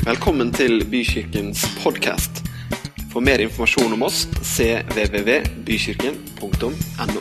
Velkommen 0.00 0.48
til 0.48 0.80
Bykirkens 0.88 1.60
podkast. 1.82 2.38
For 3.12 3.20
mer 3.20 3.36
informasjon 3.44 3.92
om 3.92 4.00
oss 4.06 4.22
cvvvbykirken.no. 4.48 7.20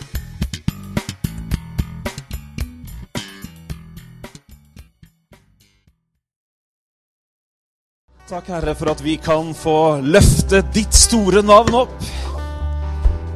Takk, 8.30 8.48
Herre, 8.48 8.76
for 8.80 8.88
at 8.94 9.04
vi 9.04 9.18
kan 9.20 9.52
få 9.52 10.00
løfte 10.00 10.64
ditt 10.72 10.96
store 10.96 11.44
navn 11.44 11.76
opp. 11.84 12.00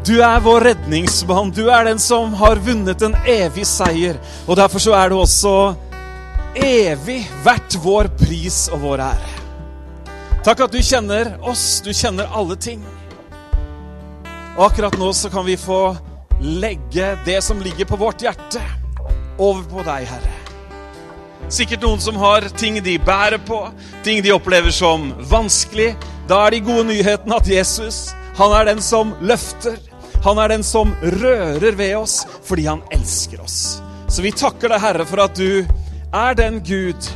Du 0.08 0.24
er 0.24 0.40
vår 0.40 0.72
redningsmann. 0.72 1.52
Du 1.52 1.68
er 1.68 1.84
den 1.92 2.00
som 2.00 2.32
har 2.40 2.64
vunnet 2.64 3.04
en 3.04 3.20
evig 3.28 3.68
seier. 3.68 4.16
Og 4.48 4.56
derfor 4.56 4.80
så 4.80 4.96
er 5.04 5.12
du 5.12 5.20
også 5.20 5.76
evig 6.56 7.22
vært 7.46 7.78
vår 7.84 8.10
pris 8.20 8.68
og 8.74 8.84
vår 8.86 9.04
ære. 9.06 9.32
Takk 10.44 10.66
at 10.66 10.74
du 10.76 10.82
kjenner 10.84 11.34
oss, 11.48 11.82
du 11.86 11.94
kjenner 11.96 12.32
alle 12.36 12.58
ting. 12.60 12.82
Og 14.58 14.66
akkurat 14.68 14.98
nå 15.00 15.10
så 15.16 15.32
kan 15.34 15.46
vi 15.48 15.56
få 15.58 15.96
legge 16.44 17.14
det 17.26 17.40
som 17.46 17.62
ligger 17.64 17.88
på 17.88 17.98
vårt 18.02 18.22
hjerte, 18.26 18.62
over 19.40 19.64
på 19.70 19.86
deg, 19.88 20.10
Herre. 20.10 20.34
Sikkert 21.54 21.84
noen 21.84 22.02
som 22.02 22.18
har 22.22 22.46
ting 22.60 22.78
de 22.84 22.98
bærer 23.02 23.40
på, 23.48 23.60
ting 24.04 24.22
de 24.24 24.34
opplever 24.36 24.74
som 24.74 25.12
vanskelig. 25.32 25.94
Da 26.30 26.46
er 26.46 26.56
de 26.56 26.64
gode 26.66 26.86
nyhetene 26.92 27.40
at 27.40 27.50
Jesus, 27.50 28.12
han 28.38 28.54
er 28.58 28.70
den 28.72 28.84
som 28.84 29.16
løfter. 29.22 29.80
Han 30.24 30.40
er 30.40 30.54
den 30.54 30.64
som 30.64 30.94
rører 31.02 31.76
ved 31.76 31.98
oss 32.00 32.22
fordi 32.48 32.68
han 32.70 32.84
elsker 32.96 33.42
oss. 33.44 33.80
Så 34.08 34.24
vi 34.24 34.32
takker 34.32 34.72
deg, 34.72 34.82
Herre, 34.84 35.08
for 35.10 35.24
at 35.26 35.36
du 35.36 35.64
er 36.14 36.34
den 36.38 36.60
Gud 36.64 37.10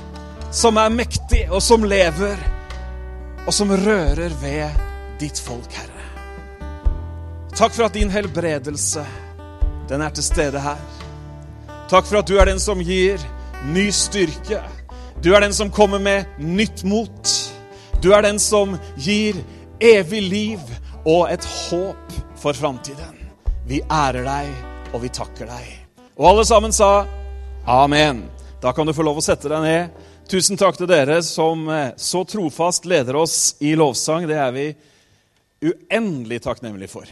som 0.51 0.77
er 0.77 0.89
mektig, 0.89 1.45
og 1.51 1.61
som 1.61 1.83
lever, 1.85 2.37
og 3.45 3.53
som 3.53 3.71
rører 3.71 4.33
ved 4.41 4.83
ditt 5.21 5.39
folk, 5.39 5.69
Herre. 5.73 6.05
Takk 7.57 7.73
for 7.75 7.87
at 7.87 7.97
din 7.97 8.09
helbredelse, 8.13 9.03
den 9.89 10.01
er 10.01 10.13
til 10.13 10.25
stede 10.25 10.61
her. 10.61 10.79
Takk 11.89 12.07
for 12.07 12.19
at 12.19 12.29
du 12.29 12.37
er 12.37 12.49
den 12.49 12.59
som 12.59 12.81
gir 12.83 13.21
ny 13.73 13.87
styrke. 13.93 14.61
Du 15.23 15.31
er 15.33 15.45
den 15.45 15.53
som 15.53 15.71
kommer 15.73 15.99
med 15.99 16.25
nytt 16.37 16.83
mot. 16.83 17.33
Du 18.03 18.11
er 18.13 18.21
den 18.25 18.39
som 18.39 18.77
gir 18.97 19.39
evig 19.81 20.21
liv 20.21 20.73
og 21.05 21.31
et 21.33 21.45
håp 21.45 22.17
for 22.37 22.53
framtiden. 22.53 23.17
Vi 23.67 23.81
ærer 23.91 24.25
deg, 24.25 24.51
og 24.93 25.01
vi 25.03 25.13
takker 25.13 25.49
deg. 25.49 25.69
Og 26.17 26.29
alle 26.31 26.45
sammen 26.45 26.73
sa 26.73 27.05
amen. 27.67 28.25
Da 28.61 28.73
kan 28.73 28.87
du 28.87 28.93
få 28.93 29.03
lov 29.05 29.19
å 29.19 29.21
sette 29.21 29.49
deg 29.51 29.61
ned. 29.61 29.97
Tusen 30.25 30.57
takk 30.57 30.79
til 30.79 30.89
dere 30.89 31.19
som 31.21 31.67
eh, 31.69 31.91
så 31.93 32.23
trofast 32.25 32.87
leder 32.89 33.19
oss 33.19 33.53
i 33.61 33.75
lovsang. 33.77 34.25
Det 34.25 34.39
er 34.41 34.55
vi 34.55 34.65
uendelig 35.61 36.39
takknemlige 36.41 36.89
for. 36.89 37.11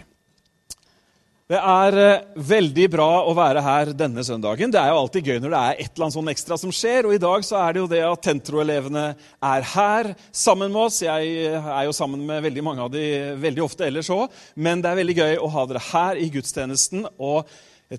Det 1.45 1.59
er 1.61 1.97
eh, 2.01 2.23
veldig 2.49 2.88
bra 2.95 3.09
å 3.29 3.35
være 3.38 3.61
her 3.61 3.91
denne 3.93 4.23
søndagen. 4.25 4.73
Det 4.73 4.81
er 4.81 4.89
jo 4.89 5.03
alltid 5.03 5.29
gøy 5.29 5.38
når 5.43 5.53
det 5.53 5.59
er 5.59 5.83
et 5.83 5.91
eller 5.91 6.07
annet 6.07 6.17
sånn 6.17 6.33
ekstra 6.33 6.57
som 6.63 6.73
skjer. 6.73 7.05
Og 7.05 7.13
i 7.13 7.21
dag 7.21 7.45
så 7.45 7.59
er 7.61 7.77
det 7.77 7.83
jo 7.83 7.91
det 7.93 8.01
at 8.07 8.25
Tentro-elevene 8.25 9.05
er 9.51 9.69
her 9.75 10.11
sammen 10.33 10.73
med 10.73 10.88
oss. 10.88 10.99
Jeg 11.05 11.29
eh, 11.43 11.69
er 11.75 11.85
jo 11.85 11.93
sammen 11.93 12.25
med 12.25 12.41
veldig 12.47 12.66
mange 12.66 12.89
av 12.89 12.89
de 12.97 13.05
veldig 13.45 13.67
ofte 13.69 13.85
ellers 13.85 14.09
òg. 14.17 14.33
Men 14.57 14.81
det 14.81 14.89
er 14.89 15.01
veldig 15.03 15.17
gøy 15.21 15.38
å 15.45 15.53
ha 15.59 15.69
dere 15.69 15.85
her 15.91 16.25
i 16.25 16.31
gudstjenesten. 16.33 17.05
Og 17.21 17.45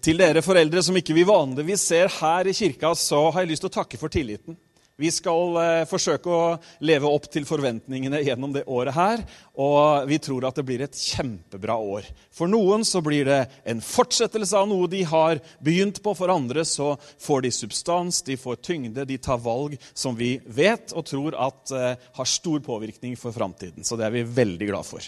til 0.03 0.19
dere 0.19 0.42
foreldre 0.42 0.83
som 0.83 0.97
ikke 0.98 1.15
vi 1.15 1.27
vanligvis 1.27 1.84
ser 1.92 2.11
her 2.19 2.48
i 2.51 2.55
kirka, 2.56 2.91
så 2.98 3.29
har 3.31 3.45
jeg 3.45 3.53
lyst 3.53 3.62
til 3.67 3.70
å 3.70 3.77
takke 3.79 4.01
for 4.01 4.11
tilliten. 4.12 4.56
Vi 4.97 5.11
skal 5.12 5.59
eh, 5.61 5.83
forsøke 5.84 6.31
å 6.33 6.45
leve 6.89 7.09
opp 7.12 7.27
til 7.29 7.45
forventningene 7.45 8.23
gjennom 8.25 8.55
det 8.55 8.62
året 8.64 8.97
her. 8.97 9.25
Og 9.61 10.07
vi 10.09 10.17
tror 10.25 10.47
at 10.48 10.57
det 10.57 10.64
blir 10.64 10.84
et 10.87 10.97
kjempebra 10.97 11.77
år. 11.77 12.09
For 12.33 12.48
noen 12.48 12.81
så 12.89 13.02
blir 13.05 13.29
det 13.29 13.42
en 13.69 13.83
fortsettelse 13.85 14.57
av 14.57 14.70
noe 14.70 14.89
de 14.89 15.02
har 15.05 15.42
begynt 15.61 16.01
på. 16.01 16.17
For 16.17 16.33
andre 16.33 16.64
så 16.64 16.95
får 16.96 17.45
de 17.45 17.52
substans, 17.52 18.23
de 18.25 18.39
får 18.41 18.57
tyngde, 18.64 19.05
de 19.05 19.20
tar 19.20 19.45
valg 19.45 19.77
som 19.92 20.17
vi 20.17 20.39
vet 20.48 20.96
og 20.96 21.05
tror 21.13 21.36
at 21.45 21.77
eh, 21.77 22.08
har 22.17 22.33
stor 22.33 22.64
påvirkning 22.64 23.20
for 23.20 23.36
framtiden. 23.36 23.85
Så 23.85 24.01
det 24.01 24.08
er 24.08 24.17
vi 24.17 24.25
veldig 24.25 24.73
glad 24.73 24.89
for. 24.89 25.05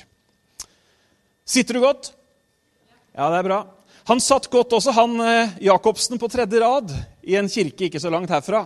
Sitter 1.49 1.81
du 1.81 1.87
godt? 1.89 2.13
Ja, 3.17 3.33
det 3.33 3.41
er 3.41 3.49
bra. 3.49 3.63
Han 4.09 4.23
satt 4.25 4.47
godt 4.49 4.73
også, 4.73 4.93
han 4.97 5.21
eh, 5.21 5.51
Jacobsen, 5.67 6.17
på 6.17 6.31
tredje 6.33 6.61
rad 6.63 6.93
i 7.29 7.35
en 7.37 7.49
kirke 7.53 7.91
ikke 7.91 8.01
så 8.01 8.09
langt 8.09 8.31
herfra. 8.33 8.63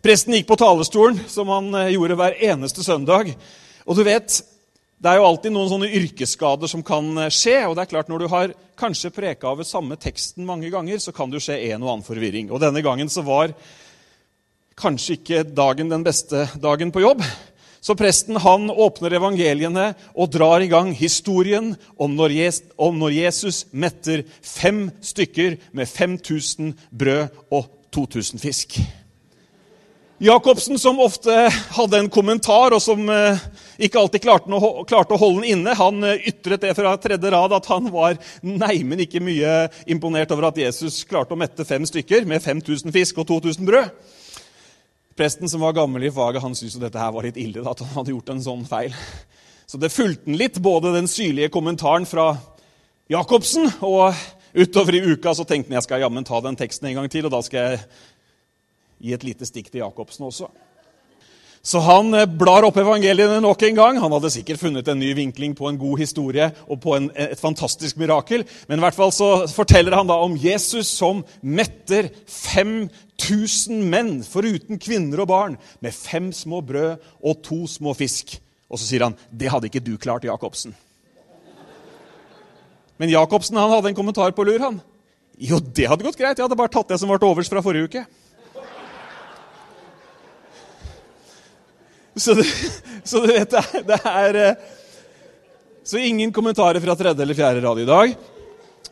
Presten 0.00 0.32
gikk 0.38 0.46
på 0.48 0.56
talerstolen, 0.56 1.18
som 1.28 1.50
han 1.52 1.68
eh, 1.76 1.90
gjorde 1.92 2.16
hver 2.16 2.38
eneste 2.48 2.84
søndag. 2.86 3.28
Og 3.84 3.98
du 3.98 4.00
vet, 4.06 4.38
det 4.96 5.10
er 5.10 5.20
jo 5.20 5.26
alltid 5.28 5.52
noen 5.52 5.68
sånne 5.68 5.90
yrkesskader 5.98 6.70
som 6.72 6.84
kan 6.86 7.12
eh, 7.26 7.28
skje. 7.28 7.58
og 7.68 7.76
det 7.76 7.84
er 7.84 7.90
klart 7.92 8.08
Når 8.08 8.24
du 8.24 8.28
har 8.32 8.54
kanskje 8.80 9.12
preka 9.12 9.52
over 9.52 9.68
samme 9.68 10.00
teksten 10.00 10.48
mange 10.48 10.72
ganger, 10.72 10.96
så 10.96 11.12
kan 11.12 11.28
det 11.28 11.42
jo 11.42 11.44
skje 11.50 11.60
en 11.68 11.84
og 11.84 11.90
annen 11.90 12.08
forvirring. 12.08 12.48
Og 12.48 12.64
denne 12.64 12.80
gangen 12.80 13.12
så 13.12 13.20
var 13.26 13.52
kanskje 14.80 15.18
ikke 15.18 15.44
dagen 15.44 15.92
den 15.92 16.08
beste 16.08 16.48
dagen 16.56 16.88
på 16.88 17.04
jobb. 17.04 17.20
Så 17.84 17.92
presten 18.00 18.38
han 18.40 18.70
åpner 18.72 19.12
evangeliene 19.18 19.90
og 20.16 20.30
drar 20.32 20.62
i 20.64 20.70
gang 20.72 20.94
historien 20.96 21.74
om 22.00 22.14
når 22.16 23.12
Jesus 23.12 23.64
metter 23.76 24.22
fem 24.40 24.86
stykker 25.04 25.58
med 25.76 25.90
5000 25.90 26.72
brød 26.88 27.26
og 27.52 27.68
2000 27.92 28.40
fisk. 28.40 28.78
Jacobsen, 30.24 30.78
som 30.78 31.02
ofte 31.02 31.34
hadde 31.76 31.98
en 31.98 32.08
kommentar, 32.08 32.72
og 32.72 32.80
som 32.80 33.02
eh, 33.10 33.40
ikke 33.82 33.98
alltid 34.00 34.22
klarte 34.24 35.12
å 35.12 35.20
holde 35.20 35.42
den 35.42 35.58
inne, 35.58 35.74
han 35.76 36.06
eh, 36.06 36.24
ytret 36.30 36.64
det 36.64 36.72
fra 36.78 36.94
tredje 37.02 37.32
rad 37.34 37.52
at 37.52 37.68
han 37.68 37.90
var 37.92 38.16
neimen 38.40 39.02
ikke 39.04 39.20
mye 39.20 39.66
imponert 39.90 40.32
over 40.32 40.48
at 40.48 40.62
Jesus 40.62 41.02
klarte 41.10 41.36
å 41.36 41.40
mette 41.40 41.66
fem 41.68 41.84
stykker 41.84 42.24
med 42.30 42.40
5000 42.46 42.94
fisk 42.94 43.20
og 43.20 43.28
2000 43.34 43.68
brød. 43.68 44.13
Presten 45.14 45.48
som 45.48 45.62
var 45.62 45.76
gammel 45.76 46.04
i 46.08 46.10
faget, 46.10 46.42
han 46.42 46.56
syntes 46.58 46.80
dette 46.82 46.98
her 46.98 47.12
var 47.14 47.22
litt 47.22 47.38
ille. 47.38 47.62
at 47.62 47.80
han 47.80 47.92
hadde 47.94 48.10
gjort 48.10 48.32
en 48.34 48.42
sånn 48.42 48.64
feil. 48.66 48.94
Så 49.66 49.78
det 49.78 49.92
fulgte 49.94 50.26
han 50.26 50.38
litt, 50.38 50.58
både 50.58 50.92
den 50.94 51.06
syrlige 51.08 51.52
kommentaren 51.54 52.06
fra 52.06 52.32
Jacobsen 53.08 53.70
og 53.80 54.14
utover 54.54 54.94
i 54.94 55.04
uka 55.12 55.34
så 55.34 55.44
tenkte 55.44 55.70
han 55.70 55.78
jeg 55.78 55.86
skal 55.86 56.02
jammen 56.04 56.26
ta 56.26 56.40
den 56.40 56.56
teksten 56.56 56.88
en 56.88 56.98
gang 57.00 57.08
til. 57.10 57.26
og 57.26 57.32
da 57.34 57.42
skal 57.42 57.60
jeg 57.60 57.80
gi 59.04 59.14
et 59.14 59.26
lite 59.26 59.46
stikk 59.46 59.70
til 59.70 59.82
Jacobsen 59.84 60.26
også. 60.26 60.50
Så 61.64 61.80
han 61.80 62.12
eh, 62.12 62.26
blar 62.28 62.66
opp 62.68 62.76
evangeliene 62.76 63.40
nok 63.40 63.62
en 63.64 63.78
gang. 63.78 63.98
Han 64.02 64.12
hadde 64.12 64.32
sikkert 64.34 64.60
funnet 64.60 64.88
en 64.90 65.00
ny 65.00 65.14
vinkling 65.16 65.54
på 65.56 65.70
en 65.70 65.80
god 65.80 66.02
historie 66.02 66.50
og 66.68 66.80
på 66.82 66.92
en, 66.98 67.08
et 67.16 67.40
fantastisk 67.40 67.96
mirakel. 68.00 68.44
Men 68.68 68.80
i 68.80 68.84
hvert 68.84 68.98
fall 68.98 69.12
så 69.16 69.30
forteller 69.48 69.96
han 69.96 70.10
da 70.10 70.18
om 70.20 70.36
Jesus 70.36 70.92
som 70.92 71.22
metter 71.40 72.10
5000 72.28 73.80
menn, 73.88 74.18
foruten 74.28 74.80
kvinner 74.82 75.24
og 75.24 75.30
barn, 75.32 75.56
med 75.80 75.96
fem 75.96 76.28
små 76.36 76.60
brød 76.68 77.00
og 77.24 77.40
to 77.46 77.64
små 77.70 77.96
fisk. 77.96 78.36
Og 78.68 78.80
så 78.80 78.88
sier 78.88 79.06
han, 79.06 79.16
'Det 79.32 79.48
hadde 79.48 79.70
ikke 79.70 79.84
du 79.84 79.96
klart, 79.96 80.24
Jacobsen'. 80.24 80.74
Men 82.98 83.10
Jacobsen 83.10 83.56
han 83.56 83.70
hadde 83.70 83.88
en 83.88 83.96
kommentar 83.96 84.30
på 84.30 84.44
lur. 84.44 84.58
han. 84.58 84.80
Jo, 85.38 85.58
det 85.58 85.88
hadde 85.88 86.04
gått 86.04 86.18
greit. 86.18 86.38
Jeg 86.38 86.44
hadde 86.44 86.56
bare 86.56 86.70
tatt 86.70 86.88
det 86.88 87.00
som 87.00 87.08
ble 87.08 87.18
overs 87.26 87.48
fra 87.48 87.62
forrige 87.62 87.88
uke. 87.88 88.04
Så 92.24 92.34
du, 92.34 92.44
så 93.04 93.20
du 93.20 93.32
vet, 93.32 93.50
det, 93.50 93.82
det 93.84 93.98
er 94.08 94.36
eh, 94.40 94.62
Så 95.84 96.00
ingen 96.00 96.32
kommentarer 96.32 96.80
fra 96.80 96.94
tredje 96.96 97.20
eller 97.20 97.36
fjerde 97.36 97.60
rad 97.60 97.80
i 97.82 97.88
dag. 97.88 98.14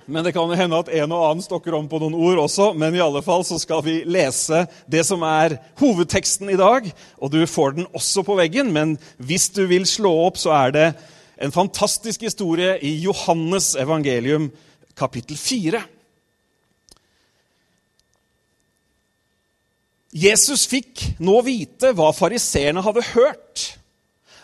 Men 0.05 0.27
det 0.27 0.35
kan 0.35 0.51
jo 0.51 0.59
hende 0.59 0.81
at 0.83 0.91
en 0.93 1.15
og 1.15 1.23
annen 1.31 1.45
stokker 1.45 1.73
om 1.79 1.87
på 1.89 2.01
noen 2.03 2.17
ord 2.19 2.43
også. 2.43 2.73
Men 2.77 2.93
i 2.93 3.01
alle 3.01 3.23
fall 3.25 3.47
så 3.49 3.57
skal 3.63 3.81
vi 3.87 4.03
lese 4.05 4.67
det 4.91 5.05
som 5.09 5.25
er 5.25 5.57
hovedteksten 5.81 6.53
i 6.53 6.59
dag. 6.61 6.91
Og 7.23 7.33
du 7.33 7.41
får 7.49 7.79
den 7.79 7.89
også 7.97 8.27
på 8.27 8.37
veggen, 8.37 8.75
men 8.75 8.99
hvis 9.17 9.49
du 9.57 9.63
vil 9.71 9.89
slå 9.89 10.13
opp, 10.27 10.37
så 10.43 10.53
er 10.59 10.77
det 10.77 10.87
en 11.41 11.55
fantastisk 11.55 12.27
historie 12.29 12.77
i 12.85 12.93
Johannes 13.07 13.73
evangelium 13.81 14.51
kapittel 14.99 15.41
4. 15.41 15.81
Jesus 20.13 20.67
fikk 20.69 21.01
nå 21.25 21.39
vite 21.47 21.95
hva 21.97 22.11
fariseerne 22.13 22.83
hadde 22.85 23.05
hørt. 23.15 23.63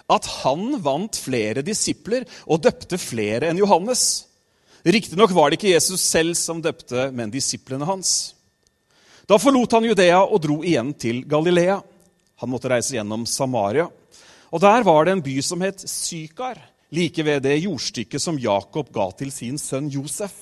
At 0.09 0.25
han 0.41 0.79
vant 0.81 1.19
flere 1.21 1.61
disipler 1.61 2.25
og 2.49 2.63
døpte 2.65 2.97
flere 2.97 3.51
enn 3.51 3.61
Johannes. 3.61 4.25
Riktignok 4.89 5.35
var 5.37 5.51
det 5.51 5.59
ikke 5.59 5.75
Jesus 5.75 6.01
selv 6.01 6.39
som 6.41 6.63
døpte, 6.65 7.11
men 7.13 7.33
disiplene 7.33 7.85
hans. 7.85 8.33
Da 9.29 9.37
forlot 9.37 9.77
han 9.77 9.85
Judea 9.85 10.23
og 10.25 10.41
dro 10.41 10.63
igjen 10.65 10.95
til 10.97 11.21
Galilea. 11.29 11.77
Han 12.41 12.53
måtte 12.53 12.71
reise 12.73 12.97
gjennom 12.97 13.27
Samaria. 13.29 13.85
Og 14.49 14.61
Der 14.61 14.83
var 14.87 15.05
det 15.05 15.13
en 15.13 15.23
by 15.23 15.37
som 15.45 15.61
het 15.61 15.85
Sykar, 15.85 16.57
like 16.91 17.21
ved 17.21 17.43
det 17.45 17.59
jordstykket 17.61 18.23
som 18.23 18.39
Jakob 18.41 18.89
ga 18.95 19.11
til 19.19 19.31
sin 19.35 19.59
sønn 19.61 19.91
Josef. 19.93 20.33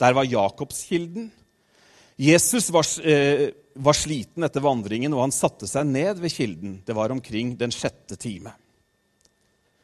Der 0.00 0.12
var 0.12 0.26
Jakobskilden. 0.26 1.30
Jesus 2.16 2.70
var, 2.70 2.86
eh, 3.06 3.50
var 3.74 3.92
sliten 3.92 4.44
etter 4.46 4.62
vandringen, 4.62 5.14
og 5.14 5.24
han 5.26 5.34
satte 5.34 5.66
seg 5.66 5.86
ned 5.86 6.20
ved 6.22 6.32
kilden. 6.32 6.76
Det 6.86 6.94
var 6.94 7.10
omkring 7.10 7.56
den 7.58 7.74
sjette 7.74 8.16
time. 8.16 8.52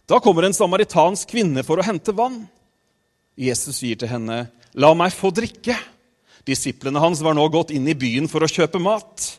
Da 0.07 0.19
kommer 0.19 0.47
en 0.47 0.55
samaritansk 0.55 1.29
kvinne 1.31 1.65
for 1.67 1.79
å 1.79 1.87
hente 1.87 2.15
vann. 2.15 2.49
Jesus 3.39 3.79
sier 3.79 3.97
til 3.97 4.09
henne, 4.09 4.51
'La 4.75 4.95
meg 4.95 5.13
få 5.13 5.33
drikke.' 5.33 5.79
Disiplene 6.45 6.99
hans 6.99 7.21
var 7.21 7.35
nå 7.35 7.49
gått 7.51 7.71
inn 7.71 7.87
i 7.87 7.95
byen 7.95 8.27
for 8.27 8.41
å 8.41 8.49
kjøpe 8.49 8.81
mat. 8.81 9.39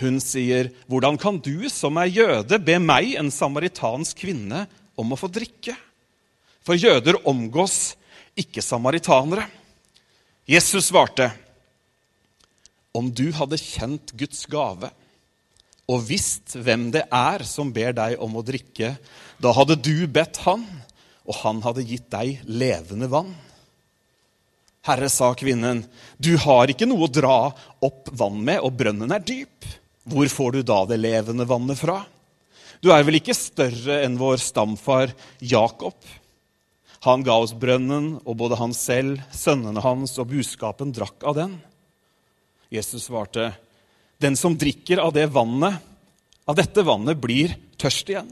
Hun 0.00 0.20
sier, 0.20 0.70
'Hvordan 0.88 1.18
kan 1.18 1.38
du 1.38 1.68
som 1.68 1.96
er 1.98 2.08
jøde, 2.08 2.58
be 2.64 2.78
meg, 2.78 3.16
en 3.16 3.30
samaritansk 3.30 4.16
kvinne, 4.16 4.66
om 4.96 5.12
å 5.12 5.16
få 5.18 5.28
drikke?' 5.28 5.76
For 6.62 6.74
jøder 6.74 7.20
omgås 7.24 7.94
ikke 8.36 8.60
samaritanere. 8.60 9.46
Jesus 10.46 10.90
svarte, 10.90 11.32
'Om 12.96 13.12
du 13.12 13.28
hadde 13.36 13.60
kjent 13.60 14.16
Guds 14.16 14.46
gave' 14.48 14.90
og 15.86 16.02
visst 16.08 16.56
hvem 16.58 16.88
det 16.94 17.04
er 17.14 17.44
som 17.46 17.70
ber 17.74 17.94
deg 17.94 18.16
om 18.22 18.38
å 18.38 18.44
drikke, 18.46 18.96
da 19.38 19.52
hadde 19.54 19.76
du 19.78 20.06
bedt 20.10 20.40
han, 20.42 20.64
og 21.26 21.38
han 21.42 21.60
hadde 21.62 21.84
gitt 21.86 22.08
deg 22.10 22.40
levende 22.46 23.06
vann. 23.10 23.30
Herre, 24.86 25.08
sa 25.10 25.32
kvinnen, 25.38 25.84
du 26.18 26.36
har 26.42 26.70
ikke 26.70 26.86
noe 26.86 27.06
å 27.06 27.10
dra 27.10 27.38
opp 27.82 28.10
vann 28.14 28.38
med, 28.46 28.60
og 28.62 28.74
brønnen 28.78 29.14
er 29.14 29.22
dyp. 29.22 29.66
Hvor 30.06 30.30
får 30.30 30.52
du 30.54 30.60
da 30.66 30.84
det 30.86 31.00
levende 31.02 31.46
vannet 31.46 31.78
fra? 31.78 32.00
Du 32.82 32.92
er 32.94 33.02
vel 33.06 33.18
ikke 33.18 33.34
større 33.34 34.00
enn 34.04 34.18
vår 34.20 34.38
stamfar 34.42 35.14
Jakob? 35.42 35.96
Han 37.06 37.22
ga 37.26 37.38
oss 37.42 37.54
brønnen, 37.54 38.16
og 38.22 38.38
både 38.38 38.58
han 38.58 38.74
selv, 38.74 39.22
sønnene 39.34 39.82
hans 39.82 40.14
og 40.22 40.30
buskapen 40.30 40.94
drakk 40.94 41.26
av 41.26 41.38
den. 41.38 41.58
Jesus 42.72 43.06
svarte, 43.06 43.52
den 44.18 44.36
som 44.36 44.56
drikker 44.58 45.00
av 45.02 45.12
det 45.14 45.26
vannet, 45.32 45.78
av 46.46 46.56
dette 46.58 46.82
vannet, 46.86 47.18
blir 47.20 47.54
tørst 47.78 48.10
igjen. 48.10 48.28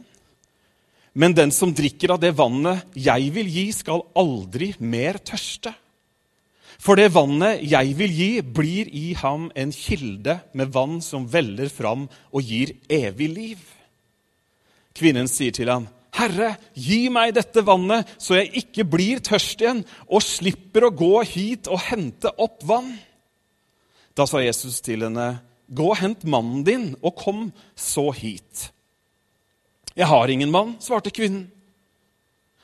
Men 1.14 1.34
den 1.36 1.52
som 1.54 1.70
drikker 1.74 2.14
av 2.14 2.20
det 2.22 2.32
vannet 2.34 2.96
jeg 2.98 3.30
vil 3.34 3.50
gi, 3.50 3.68
skal 3.74 4.02
aldri 4.18 4.72
mer 4.82 5.20
tørste. 5.22 5.74
For 6.82 6.98
det 6.98 7.12
vannet 7.14 7.62
jeg 7.62 7.94
vil 7.98 8.14
gi, 8.14 8.30
blir 8.42 8.90
i 8.90 9.12
ham 9.20 9.46
en 9.54 9.70
kilde 9.74 10.40
med 10.58 10.72
vann 10.74 10.98
som 11.04 11.28
veller 11.30 11.70
fram 11.70 12.08
og 12.32 12.42
gir 12.42 12.74
evig 12.90 13.30
liv. 13.30 13.62
Kvinnen 14.94 15.30
sier 15.30 15.54
til 15.54 15.70
ham, 15.70 15.86
'Herre, 16.14 16.56
gi 16.74 17.08
meg 17.10 17.34
dette 17.34 17.62
vannet, 17.66 18.06
så 18.18 18.38
jeg 18.38 18.62
ikke 18.62 18.84
blir 18.86 19.18
tørst 19.18 19.62
igjen' 19.62 19.84
'og 20.06 20.22
slipper 20.22 20.86
å 20.86 20.94
gå 20.94 21.24
hit 21.26 21.66
og 21.66 21.80
hente 21.90 22.30
opp 22.38 22.62
vann.' 22.62 22.98
Da 24.14 24.26
sa 24.26 24.38
Jesus 24.42 24.80
til 24.80 25.02
henne, 25.02 25.40
'Gå 25.66 25.90
og 25.90 25.96
hent 25.98 26.24
mannen 26.24 26.62
din, 26.64 26.94
og 27.02 27.16
kom 27.16 27.52
så 27.76 28.10
hit.' 28.12 28.70
'Jeg 29.96 30.06
har 30.06 30.28
ingen 30.28 30.50
mann', 30.50 30.76
svarte 30.80 31.10
kvinnen. 31.10 31.50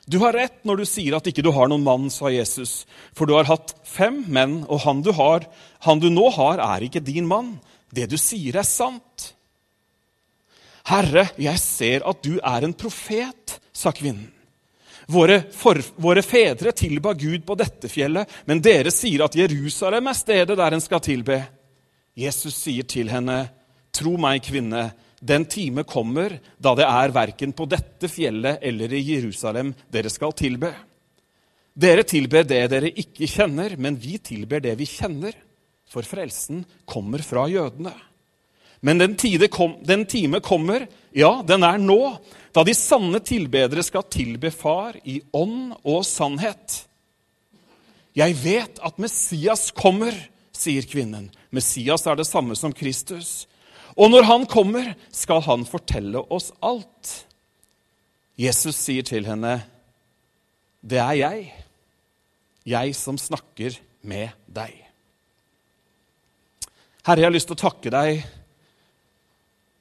Du 0.07 0.19
har 0.19 0.33
rett 0.33 0.65
når 0.65 0.81
du 0.81 0.85
sier 0.85 1.15
at 1.15 1.27
ikke 1.27 1.43
du 1.45 1.51
har 1.51 1.69
noen 1.69 1.83
mann, 1.83 2.09
sa 2.09 2.31
Jesus. 2.33 2.85
For 3.13 3.25
du 3.25 3.33
har 3.37 3.47
hatt 3.47 3.75
fem 3.83 4.25
menn, 4.27 4.65
og 4.67 4.81
han 4.81 5.01
du, 5.01 5.11
har, 5.11 5.45
han 5.85 5.99
du 5.99 6.09
nå 6.09 6.29
har, 6.29 6.59
er 6.59 6.83
ikke 6.83 7.03
din 7.05 7.27
mann. 7.27 7.59
Det 7.93 8.09
du 8.09 8.17
sier, 8.17 8.57
er 8.57 8.67
sant. 8.67 9.35
Herre, 10.89 11.29
jeg 11.37 11.59
ser 11.61 12.07
at 12.09 12.23
du 12.25 12.39
er 12.39 12.65
en 12.65 12.73
profet, 12.73 13.59
sa 13.71 13.93
kvinnen. 13.95 14.31
Våre, 15.11 15.41
for, 15.51 15.79
våre 15.99 16.21
fedre 16.23 16.71
tilba 16.71 17.11
Gud 17.13 17.43
på 17.45 17.55
dette 17.59 17.89
fjellet, 17.91 18.29
men 18.47 18.61
dere 18.63 18.93
sier 18.93 19.25
at 19.25 19.35
Jerusalem 19.35 20.07
er 20.07 20.15
stedet 20.15 20.55
der 20.55 20.75
en 20.77 20.83
skal 20.83 21.01
tilbe. 21.03 21.41
Jesus 22.15 22.55
sier 22.55 22.87
til 22.87 23.11
henne, 23.11 23.41
tro 23.91 24.15
meg, 24.21 24.39
kvinne, 24.45 24.91
den 25.21 25.45
time 25.45 25.83
kommer 25.85 26.37
da 26.57 26.73
det 26.77 26.87
er 26.87 27.13
verken 27.13 27.51
på 27.53 27.67
dette 27.69 28.09
fjellet 28.09 28.63
eller 28.65 28.93
i 28.93 29.01
Jerusalem 29.05 29.73
dere 29.91 30.09
skal 30.09 30.33
tilbe. 30.37 30.71
Dere 31.71 32.03
tilber 32.07 32.47
det 32.47 32.63
dere 32.71 32.89
ikke 32.89 33.29
kjenner, 33.29 33.75
men 33.77 33.99
vi 33.99 34.17
tilber 34.17 34.63
det 34.63 34.73
vi 34.79 34.87
kjenner, 34.89 35.35
for 35.91 36.07
frelsen 36.07 36.63
kommer 36.89 37.23
fra 37.23 37.45
jødene. 37.51 37.93
Men 38.81 38.97
den, 38.97 39.15
kom, 39.53 39.75
den 39.85 40.07
time 40.09 40.39
kommer, 40.41 40.87
ja, 41.13 41.43
den 41.45 41.63
er 41.63 41.77
nå, 41.77 42.17
da 42.51 42.63
de 42.67 42.73
sanne 42.75 43.21
tilbedere 43.23 43.83
skal 43.85 44.07
tilbe 44.11 44.51
Far 44.51 44.97
i 45.07 45.21
ånd 45.33 45.73
og 45.87 46.03
sannhet. 46.07 46.81
Jeg 48.17 48.35
vet 48.43 48.81
at 48.83 48.99
Messias 48.99 49.69
kommer, 49.75 50.11
sier 50.51 50.83
kvinnen. 50.83 51.29
Messias 51.55 52.03
er 52.07 52.19
det 52.19 52.27
samme 52.27 52.57
som 52.59 52.75
Kristus. 52.75 53.47
Og 53.95 54.11
når 54.11 54.27
han 54.27 54.45
kommer, 54.51 54.93
skal 55.11 55.43
han 55.47 55.63
fortelle 55.67 56.19
oss 56.31 56.51
alt. 56.59 57.13
Jesus 58.39 58.75
sier 58.75 59.03
til 59.03 59.25
henne, 59.25 59.63
'Det 60.83 60.97
er 60.97 61.13
jeg, 61.13 61.53
jeg 62.65 62.95
som 62.95 63.17
snakker 63.17 63.79
med 64.01 64.29
deg.' 64.47 64.87
Herre, 67.05 67.19
jeg 67.19 67.25
har 67.25 67.33
lyst 67.33 67.47
til 67.47 67.57
å 67.57 67.69
takke 67.69 67.89
deg 67.89 68.25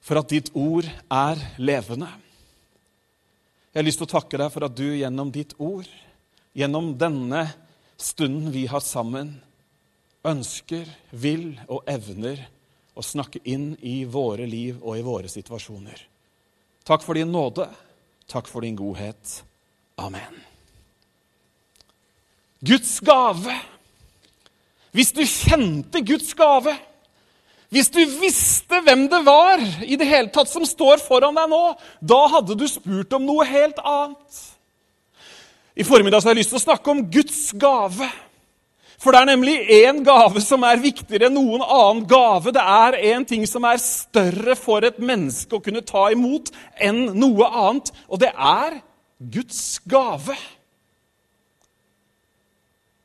for 0.00 0.19
at 0.19 0.28
ditt 0.28 0.50
ord 0.55 0.84
er 1.11 1.37
levende. 1.58 2.08
Jeg 3.70 3.78
har 3.78 3.87
lyst 3.87 4.00
til 4.02 4.08
å 4.08 4.14
takke 4.19 4.38
deg 4.40 4.50
for 4.50 4.67
at 4.67 4.75
du 4.75 4.88
gjennom 4.99 5.28
ditt 5.31 5.52
ord, 5.62 5.87
gjennom 6.58 6.90
denne 6.99 7.44
stunden 8.00 8.50
vi 8.50 8.64
har 8.67 8.82
sammen, 8.82 9.37
ønsker, 10.26 10.88
vil 11.14 11.52
og 11.70 11.87
evner 11.88 12.43
å 12.99 13.05
snakke 13.06 13.38
inn 13.46 13.76
i 13.87 14.02
våre 14.11 14.49
liv 14.50 14.81
og 14.82 14.99
i 14.99 15.05
våre 15.06 15.31
situasjoner. 15.31 16.02
Takk 16.82 17.06
for 17.06 17.14
din 17.14 17.31
nåde. 17.31 17.69
Takk 18.31 18.50
for 18.50 18.67
din 18.67 18.75
godhet. 18.75 19.38
Amen. 20.02 20.43
Guds 22.58 22.99
gave. 23.06 23.55
Hvis 24.90 25.14
du 25.14 25.22
kjente 25.22 26.02
Guds 26.02 26.34
gave, 26.34 26.75
hvis 27.70 27.90
du 27.94 28.00
visste 28.19 28.81
hvem 28.82 29.05
det 29.11 29.20
var 29.26 29.61
i 29.87 29.99
det 29.99 30.08
hele 30.11 30.31
tatt 30.34 30.50
som 30.50 30.64
står 30.67 31.02
foran 31.05 31.37
deg 31.38 31.52
nå, 31.52 31.61
da 32.02 32.25
hadde 32.32 32.56
du 32.58 32.67
spurt 32.69 33.14
om 33.14 33.22
noe 33.28 33.46
helt 33.46 33.78
annet. 33.78 34.40
I 35.78 35.87
formiddag 35.87 36.25
har 36.25 36.34
jeg 36.34 36.43
lyst 36.43 36.50
til 36.50 36.58
å 36.58 36.64
snakke 36.64 36.90
om 36.90 37.05
Guds 37.14 37.52
gave. 37.55 38.08
For 39.00 39.14
det 39.14 39.22
er 39.22 39.31
nemlig 39.31 39.55
én 39.78 40.02
gave 40.05 40.43
som 40.44 40.67
er 40.67 40.82
viktigere 40.82 41.31
enn 41.31 41.38
noen 41.38 41.62
annen 41.62 42.02
gave. 42.11 42.52
Det 42.52 42.61
er 42.61 42.99
en 43.14 43.25
ting 43.25 43.46
som 43.49 43.64
er 43.64 43.81
større 43.81 44.58
for 44.58 44.84
et 44.84 44.99
menneske 44.99 45.56
å 45.56 45.62
kunne 45.64 45.87
ta 45.87 46.11
imot 46.12 46.50
enn 46.76 47.06
noe 47.17 47.48
annet, 47.48 47.94
og 48.10 48.20
det 48.20 48.34
er 48.34 48.81
Guds 49.32 49.79
gave. 49.89 50.36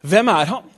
Hvem 0.04 0.34
er 0.34 0.52
han? 0.52 0.75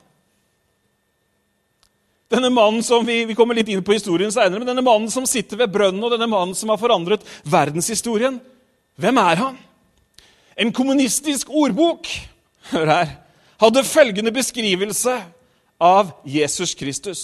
Denne 2.28 2.50
mannen 2.52 2.84
som 2.84 3.06
Vi, 3.06 3.22
vi 3.26 3.36
kommer 3.36 3.56
litt 3.56 3.70
inn 3.72 3.84
på 3.84 3.96
historien 3.96 4.32
senere, 4.32 4.60
men 4.60 4.68
denne 4.68 4.84
mannen 4.84 5.12
som 5.12 5.26
sitter 5.28 5.60
ved 5.62 5.72
brønnen, 5.72 6.04
og 6.04 6.12
denne 6.12 6.28
mannen 6.28 6.56
som 6.56 6.70
har 6.74 6.80
forandret 6.82 7.24
verdenshistorien, 7.48 8.42
hvem 8.98 9.22
er 9.22 9.44
han? 9.44 9.58
En 10.58 10.74
kommunistisk 10.74 11.52
ordbok 11.54 12.10
Hør 12.72 12.90
her 12.90 13.12
hadde 13.62 13.84
følgende 13.88 14.32
beskrivelse 14.34 15.14
av 15.80 16.10
Jesus 16.28 16.74
Kristus. 16.76 17.22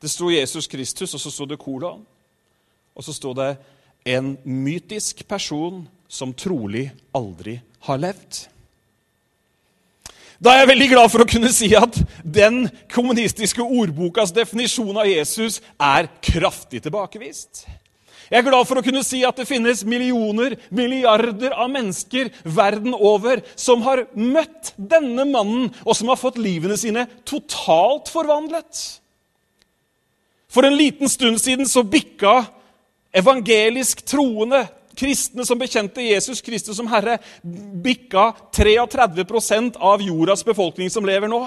Det 0.00 0.08
sto 0.08 0.30
Jesus 0.30 0.66
Kristus, 0.70 1.14
og 1.14 1.20
så 1.20 1.30
sto 1.30 1.46
det 1.46 1.58
kolon. 1.60 2.06
Og 2.96 3.04
så 3.04 3.12
sto 3.12 3.34
det 3.34 3.58
'en 4.06 4.38
mytisk 4.44 5.28
person 5.28 5.88
som 6.08 6.34
trolig 6.34 6.90
aldri 7.14 7.60
har 7.80 7.98
levd'. 7.98 8.48
Da 10.38 10.52
er 10.54 10.62
jeg 10.62 10.70
veldig 10.70 10.86
glad 10.92 11.10
for 11.10 11.24
å 11.24 11.26
kunne 11.26 11.50
si 11.50 11.72
at 11.74 11.96
den 12.22 12.68
kommunistiske 12.94 13.64
ordbokas 13.64 14.30
definisjon 14.36 14.94
av 14.94 15.08
Jesus 15.10 15.58
er 15.82 16.06
kraftig 16.22 16.84
tilbakevist. 16.84 17.64
Jeg 18.28 18.38
er 18.38 18.46
glad 18.46 18.68
for 18.68 18.78
å 18.78 18.84
kunne 18.84 19.02
si 19.02 19.24
at 19.26 19.40
det 19.40 19.48
finnes 19.48 19.82
millioner, 19.88 20.54
milliarder 20.70 21.56
av 21.56 21.72
mennesker 21.72 22.30
verden 22.44 22.94
over 22.94 23.42
som 23.58 23.82
har 23.82 24.04
møtt 24.14 24.74
denne 24.76 25.24
mannen, 25.26 25.72
og 25.82 25.96
som 25.98 26.12
har 26.12 26.20
fått 26.20 26.38
livene 26.38 26.76
sine 26.78 27.08
totalt 27.26 28.12
forvandlet. 28.12 28.84
For 30.52 30.68
en 30.68 30.78
liten 30.78 31.10
stund 31.10 31.40
siden 31.42 31.66
så 31.66 31.82
bikka 31.82 32.44
evangelisk 33.16 34.04
troende 34.06 34.68
kristne 34.98 35.46
som 35.46 35.60
bekjente 35.60 36.04
Jesus 36.04 36.42
Kristus 36.44 36.76
som 36.76 36.90
Herre, 36.90 37.18
bikka 37.42 38.32
33% 38.54 39.78
av 39.78 40.02
jordas 40.02 40.44
befolkning 40.44 40.90
som 40.90 41.06
lever 41.06 41.30
nå. 41.30 41.46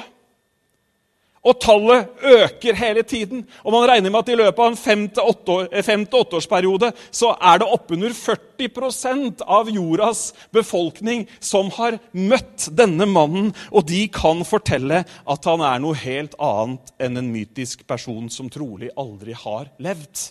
Og 1.42 1.58
tallet 1.58 2.22
øker 2.22 2.76
hele 2.78 3.02
tiden. 3.02 3.46
Og 3.66 3.74
man 3.74 3.88
regner 3.90 4.12
med 4.14 4.20
at 4.20 4.30
i 4.30 4.38
løpet 4.38 4.62
av 4.62 4.68
en 4.70 4.78
fem 4.78 6.04
til 6.06 6.20
åtteårsperiode 6.20 6.92
så 7.10 7.32
er 7.42 7.62
det 7.62 7.70
oppunder 7.74 8.14
40% 8.14 9.42
av 9.50 9.72
jordas 9.74 10.22
befolkning 10.54 11.26
som 11.42 11.72
har 11.80 11.98
møtt 12.14 12.68
denne 12.78 13.08
mannen, 13.10 13.50
og 13.74 13.88
de 13.90 14.04
kan 14.14 14.46
fortelle 14.46 15.02
at 15.02 15.50
han 15.50 15.66
er 15.66 15.82
noe 15.82 15.98
helt 15.98 16.38
annet 16.38 16.94
enn 17.02 17.18
en 17.18 17.34
mytisk 17.34 17.88
person 17.90 18.30
som 18.30 18.52
trolig 18.54 18.94
aldri 18.94 19.34
har 19.34 19.74
levd. 19.82 20.30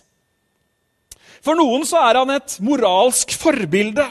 For 1.41 1.57
noen 1.57 1.85
så 1.89 2.01
er 2.05 2.21
han 2.21 2.33
et 2.35 2.57
moralsk 2.61 3.33
forbilde. 3.39 4.05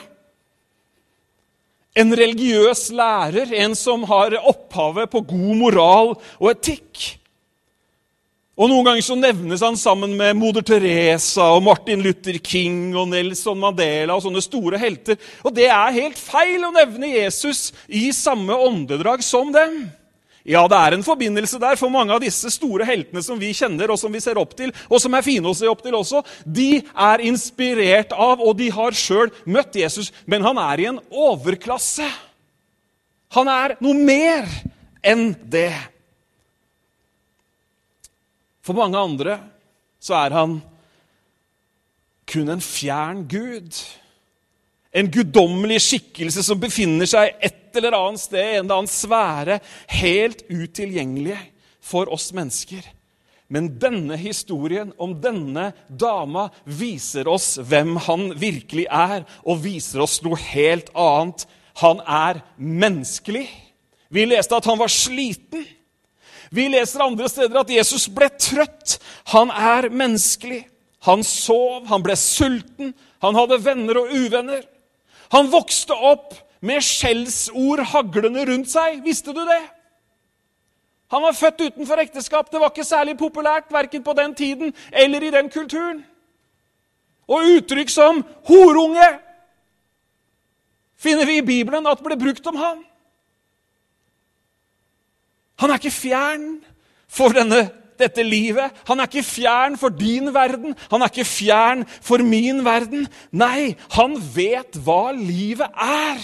En 1.98 2.12
religiøs 2.14 2.88
lærer, 2.94 3.50
en 3.64 3.74
som 3.78 4.04
har 4.10 4.36
opphavet 4.40 5.10
på 5.10 5.22
god 5.32 5.56
moral 5.58 6.14
og 6.38 6.50
etikk. 6.52 7.16
Og 8.60 8.68
Noen 8.68 8.84
ganger 8.84 9.04
så 9.06 9.16
nevnes 9.16 9.62
han 9.64 9.78
sammen 9.80 10.12
med 10.18 10.36
moder 10.36 10.64
Teresa 10.66 11.46
og 11.54 11.62
Martin 11.64 12.02
Luther 12.04 12.36
King 12.44 12.90
og 12.92 13.08
Nelson 13.08 13.56
Mandela 13.56 14.18
og 14.18 14.26
sånne 14.26 14.42
store 14.44 14.76
helter. 14.82 15.16
Og 15.46 15.54
det 15.56 15.70
er 15.72 15.96
helt 15.96 16.20
feil 16.20 16.66
å 16.66 16.74
nevne 16.74 17.08
Jesus 17.14 17.70
i 17.88 18.10
samme 18.12 18.58
åndedrag 18.68 19.24
som 19.24 19.48
dem. 19.54 19.86
Ja, 20.50 20.64
det 20.66 20.78
er 20.78 20.96
en 20.96 21.04
forbindelse 21.06 21.60
der, 21.62 21.78
for 21.78 21.92
mange 21.94 22.14
av 22.14 22.22
disse 22.24 22.50
store 22.50 22.86
heltene 22.88 23.22
som 23.22 23.38
vi 23.38 23.52
kjenner, 23.54 23.92
og 23.92 24.00
som 24.00 24.10
vi 24.10 24.22
ser 24.22 24.40
opp 24.40 24.56
til, 24.58 24.72
og 24.90 24.98
som 25.02 25.14
er 25.14 25.22
fine 25.22 25.46
å 25.46 25.54
se 25.54 25.68
opp 25.70 25.84
til 25.84 25.94
også, 25.94 26.24
de 26.42 26.80
er 26.90 27.22
inspirert 27.28 28.14
av, 28.16 28.42
og 28.42 28.56
de 28.58 28.66
har 28.74 28.96
sjøl 28.98 29.30
møtt 29.46 29.78
Jesus. 29.78 30.10
Men 30.26 30.42
han 30.46 30.58
er 30.58 30.82
i 30.82 30.88
en 30.90 30.98
overklasse. 31.10 32.08
Han 33.36 33.50
er 33.52 33.76
noe 33.78 33.94
mer 33.94 34.50
enn 35.06 35.30
det. 35.52 35.70
For 38.66 38.74
mange 38.74 38.98
andre 38.98 39.38
så 40.02 40.18
er 40.18 40.34
han 40.34 40.58
kun 42.30 42.50
en 42.50 42.62
fjern 42.62 43.22
gud. 43.30 43.70
En 44.90 45.10
guddommelig 45.10 45.78
skikkelse 45.84 46.42
som 46.42 46.58
befinner 46.58 47.06
seg 47.06 47.36
et 47.38 47.76
eller 47.78 47.94
annet 47.94 48.22
sted, 48.24 48.42
en 48.42 48.64
eller 48.64 48.80
annen 48.80 48.90
sfære, 48.90 49.60
helt 50.00 50.42
utilgjengelig 50.50 51.38
for 51.84 52.10
oss 52.10 52.32
mennesker. 52.34 52.82
Men 53.50 53.68
denne 53.82 54.18
historien 54.18 54.92
om 54.98 55.16
denne 55.22 55.70
dama 55.88 56.48
viser 56.64 57.26
oss 57.30 57.56
hvem 57.66 57.96
han 58.06 58.28
virkelig 58.38 58.86
er, 58.86 59.24
og 59.42 59.62
viser 59.64 60.02
oss 60.02 60.20
noe 60.26 60.38
helt 60.52 60.90
annet. 60.94 61.46
Han 61.82 62.02
er 62.06 62.42
menneskelig. 62.58 63.46
Vi 64.10 64.26
leste 64.26 64.58
at 64.58 64.66
han 64.70 64.78
var 64.78 64.90
sliten. 64.90 65.64
Vi 66.50 66.66
leser 66.70 67.02
andre 67.02 67.30
steder 67.30 67.62
at 67.62 67.70
Jesus 67.70 68.08
ble 68.10 68.26
trøtt. 68.38 68.98
Han 69.34 69.50
er 69.54 69.90
menneskelig. 69.90 70.64
Han 71.06 71.22
sov, 71.24 71.86
han 71.88 72.02
ble 72.04 72.12
sulten, 72.18 72.90
han 73.24 73.36
hadde 73.38 73.56
venner 73.64 74.02
og 74.02 74.10
uvenner. 74.12 74.66
Han 75.30 75.50
vokste 75.50 75.94
opp 75.94 76.34
med 76.60 76.82
skjellsord 76.84 77.84
haglende 77.92 78.44
rundt 78.48 78.70
seg. 78.72 79.00
Visste 79.04 79.34
du 79.34 79.40
det? 79.46 79.62
Han 81.10 81.22
var 81.22 81.34
født 81.34 81.60
utenfor 81.60 82.02
ekteskap. 82.02 82.50
Det 82.52 82.60
var 82.60 82.70
ikke 82.70 82.86
særlig 82.86 83.16
populært 83.18 83.72
verken 83.72 84.02
på 84.06 84.14
den 84.18 84.34
tiden 84.34 84.74
eller 84.92 85.22
i 85.22 85.32
den 85.34 85.50
kulturen. 85.50 86.04
Og 87.30 87.46
uttrykk 87.56 87.88
som 87.88 88.24
'horunge' 88.44 89.18
finner 90.98 91.26
vi 91.26 91.38
i 91.38 91.46
Bibelen 91.46 91.86
at 91.86 92.02
ble 92.02 92.16
brukt 92.18 92.46
om 92.46 92.56
han. 92.56 92.84
Han 95.58 95.70
er 95.70 95.74
ikke 95.74 95.90
fjern 95.90 96.64
for 97.08 97.28
denne 97.28 97.79
dette 98.00 98.24
livet. 98.26 98.74
Han 98.88 99.00
er 99.00 99.10
ikke 99.10 99.26
fjern 99.26 99.78
for 99.80 99.94
din 99.94 100.32
verden, 100.34 100.76
han 100.90 101.04
er 101.04 101.12
ikke 101.12 101.28
fjern 101.28 101.86
for 102.00 102.24
min 102.24 102.64
verden. 102.66 103.08
Nei, 103.30 103.74
han 103.96 104.18
vet 104.34 104.80
hva 104.84 105.10
livet 105.16 105.68
er. 105.76 106.20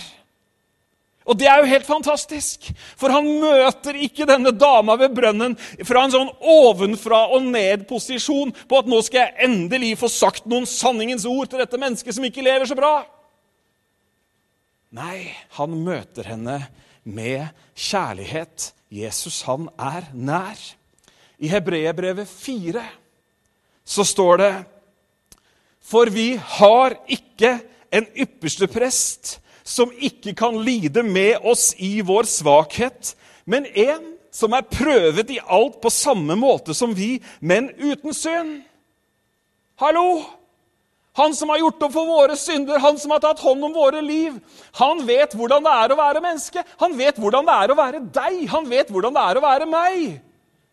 Og 1.26 1.34
det 1.34 1.48
er 1.50 1.58
jo 1.58 1.70
helt 1.72 1.86
fantastisk, 1.88 2.68
for 2.94 3.10
han 3.10 3.26
møter 3.42 3.98
ikke 3.98 4.28
denne 4.30 4.52
dama 4.54 4.94
ved 5.00 5.14
brønnen 5.16 5.56
fra 5.58 6.04
en 6.06 6.14
sånn 6.14 6.30
ovenfra 6.38 7.24
og 7.34 7.48
ned-posisjon 7.50 8.54
på 8.70 8.78
at 8.78 8.90
nå 8.90 9.00
skal 9.02 9.24
jeg 9.24 9.48
endelig 9.48 9.96
få 9.98 10.10
sagt 10.12 10.46
noen 10.46 10.68
sanningens 10.70 11.26
ord 11.26 11.50
til 11.50 11.62
dette 11.62 11.80
mennesket 11.82 12.14
som 12.14 12.26
ikke 12.28 12.46
lever 12.46 12.70
så 12.70 12.78
bra. 12.78 13.00
Nei, 14.94 15.26
han 15.58 15.74
møter 15.82 16.30
henne 16.30 16.60
med 17.02 17.50
kjærlighet. 17.74 18.70
Jesus, 18.94 19.42
han 19.50 19.66
er 19.82 20.06
nær. 20.14 20.60
I 21.38 21.48
Hebreerbrevet 21.52 22.28
4 22.28 22.84
så 23.84 24.04
står 24.04 24.38
det 24.40 24.52
For 25.84 26.10
vi 26.10 26.34
har 26.58 26.96
ikke 27.06 27.58
en 27.94 28.06
ypperste 28.16 28.68
prest 28.70 29.36
som 29.66 29.92
ikke 29.92 30.34
kan 30.38 30.58
lide 30.62 31.02
med 31.02 31.42
oss 31.42 31.72
i 31.82 32.00
vår 32.06 32.28
svakhet, 32.30 33.14
men 33.44 33.66
en 33.66 34.14
som 34.34 34.54
er 34.54 34.66
prøvet 34.68 35.30
i 35.32 35.40
alt 35.42 35.80
på 35.82 35.90
samme 35.90 36.36
måte 36.38 36.74
som 36.76 36.92
vi, 36.94 37.16
men 37.40 37.70
uten 37.78 38.14
synd. 38.14 38.58
Hallo! 39.80 40.22
Han 41.16 41.32
som 41.32 41.48
har 41.48 41.62
gjort 41.62 41.80
opp 41.86 41.94
for 41.94 42.08
våre 42.08 42.34
synder, 42.36 42.78
han 42.78 42.98
som 43.00 43.14
har 43.14 43.22
tatt 43.24 43.40
hånd 43.40 43.64
om 43.64 43.72
våre 43.72 44.02
liv. 44.04 44.34
Han 44.76 45.00
vet 45.08 45.32
hvordan 45.32 45.64
det 45.64 45.72
er 45.72 45.92
å 45.94 45.96
være 45.96 46.20
menneske. 46.20 46.64
Han 46.82 46.92
vet 46.98 47.16
hvordan 47.16 47.48
det 47.48 47.54
er 47.56 47.72
å 47.72 47.76
være 47.78 48.02
deg. 48.18 48.42
Han 48.52 48.68
vet 48.68 48.90
hvordan 48.92 49.16
det 49.16 49.22
er 49.24 49.40
å 49.40 49.44
være 49.46 49.68
meg. 49.70 50.02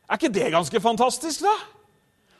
Er 0.09 0.19
ikke 0.19 0.33
det 0.33 0.51
ganske 0.53 0.81
fantastisk, 0.83 1.45
da? 1.45 1.53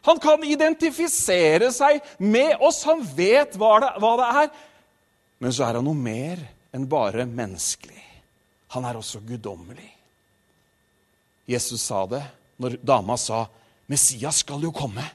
Han 0.04 0.20
kan 0.20 0.44
identifisere 0.44 1.70
seg 1.72 2.04
med 2.20 2.60
oss. 2.60 2.82
Han 2.88 3.04
vet 3.16 3.56
hva 3.60 3.78
det, 3.80 3.92
hva 4.04 4.14
det 4.20 4.30
er. 4.44 4.50
Men 5.44 5.56
så 5.56 5.68
er 5.68 5.80
han 5.80 5.88
noe 5.88 5.98
mer 5.98 6.42
enn 6.76 6.88
bare 6.90 7.26
menneskelig. 7.30 8.04
Han 8.76 8.88
er 8.90 9.00
også 9.00 9.22
guddommelig. 9.24 9.90
Jesus 11.48 11.84
sa 11.84 12.06
det 12.10 12.24
når 12.58 12.78
dama 12.84 13.18
sa, 13.18 13.46
'Messias 13.88 14.44
skal 14.44 14.64
jo 14.64 14.72
komme.' 14.72 15.12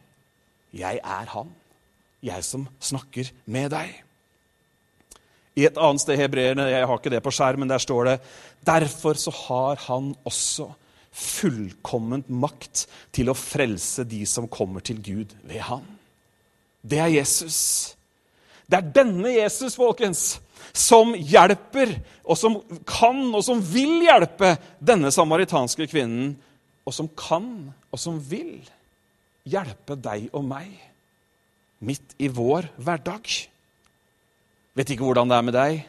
Jeg 0.73 1.01
er 1.01 1.27
han, 1.33 1.49
jeg 2.23 2.45
som 2.45 2.67
snakker 2.81 3.31
med 3.47 3.71
deg. 3.71 3.95
I 5.57 5.65
et 5.65 5.79
annet 5.81 6.01
sted 6.01 6.21
i 6.21 6.21
jeg 6.21 6.87
har 6.87 6.99
ikke 6.99 7.11
det 7.11 7.23
på 7.23 7.31
skjermen, 7.33 7.69
der 7.69 7.79
står 7.79 8.05
det, 8.05 8.21
'Derfor 8.65 9.15
så 9.15 9.31
har 9.31 9.77
han 9.77 10.15
også' 10.27 10.75
fullkomment 11.15 12.29
makt 12.31 12.87
til 13.15 13.31
å 13.31 13.37
frelse 13.37 14.05
de 14.09 14.25
som 14.29 14.49
kommer 14.51 14.85
til 14.85 15.01
Gud 15.03 15.35
ved 15.43 15.65
ham. 15.69 15.87
Det 16.83 17.01
er 17.03 17.13
Jesus. 17.13 17.59
Det 18.69 18.79
er 18.79 18.91
denne 19.01 19.33
Jesus, 19.33 19.77
folkens, 19.79 20.39
som 20.77 21.15
hjelper, 21.17 21.95
og 22.29 22.37
som 22.39 22.59
kan 22.87 23.23
og 23.33 23.41
som 23.45 23.63
vil 23.65 24.05
hjelpe 24.05 24.57
denne 24.79 25.11
samaritanske 25.15 25.89
kvinnen, 25.91 26.35
og 26.85 26.95
som 26.95 27.09
kan 27.19 27.49
og 27.93 28.01
som 28.01 28.19
vil 28.21 28.61
hjelpe 29.49 29.97
deg 30.01 30.29
og 30.37 30.45
meg 30.45 30.73
midt 31.85 32.17
i 32.21 32.29
vår 32.33 32.69
hverdag. 32.81 33.29
Vet 34.77 34.93
ikke 34.93 35.07
hvordan 35.07 35.31
det 35.31 35.39
er 35.39 35.47
med 35.47 35.57
deg, 35.57 35.81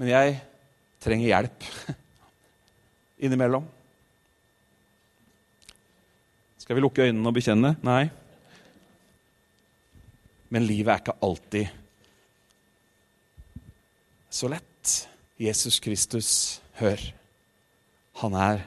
men 0.00 0.12
jeg 0.12 0.38
trenger 1.02 1.30
hjelp 1.30 1.68
innimellom. 3.24 3.66
Skal 6.70 6.78
vi 6.78 6.82
lukke 6.84 7.02
øynene 7.02 7.26
og 7.26 7.34
bekjenne? 7.34 7.70
Nei. 7.82 8.04
Men 10.54 10.62
livet 10.62 10.92
er 10.92 11.00
ikke 11.00 11.16
alltid 11.26 11.72
så 14.30 14.52
lett. 14.52 14.92
Jesus 15.34 15.80
Kristus, 15.82 16.30
hør. 16.78 17.02
Han 18.22 18.38
er 18.38 18.62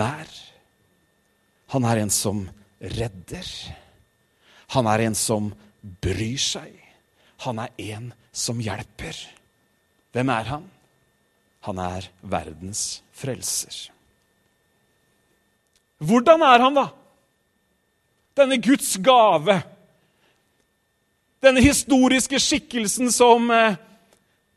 nær. 0.00 0.32
Han 1.76 1.90
er 1.92 2.06
en 2.06 2.16
som 2.22 2.46
redder. 2.80 3.52
Han 4.72 4.88
er 4.96 5.04
en 5.10 5.20
som 5.28 5.52
bryr 5.84 6.40
seg. 6.40 6.72
Han 7.44 7.60
er 7.68 7.86
en 7.92 8.12
som 8.32 8.64
hjelper. 8.64 9.26
Hvem 10.16 10.38
er 10.40 10.54
han? 10.56 10.70
Han 11.68 11.84
er 11.84 12.12
verdens 12.24 13.02
frelser. 13.12 13.90
Hvordan 16.00 16.54
er 16.54 16.64
han, 16.70 16.86
da? 16.86 16.92
Denne 18.36 18.58
Guds 18.60 18.96
gave. 19.00 19.62
Denne 21.42 21.62
historiske 21.64 22.40
skikkelsen 22.40 23.08
som 23.12 23.50
eh, 23.54 23.76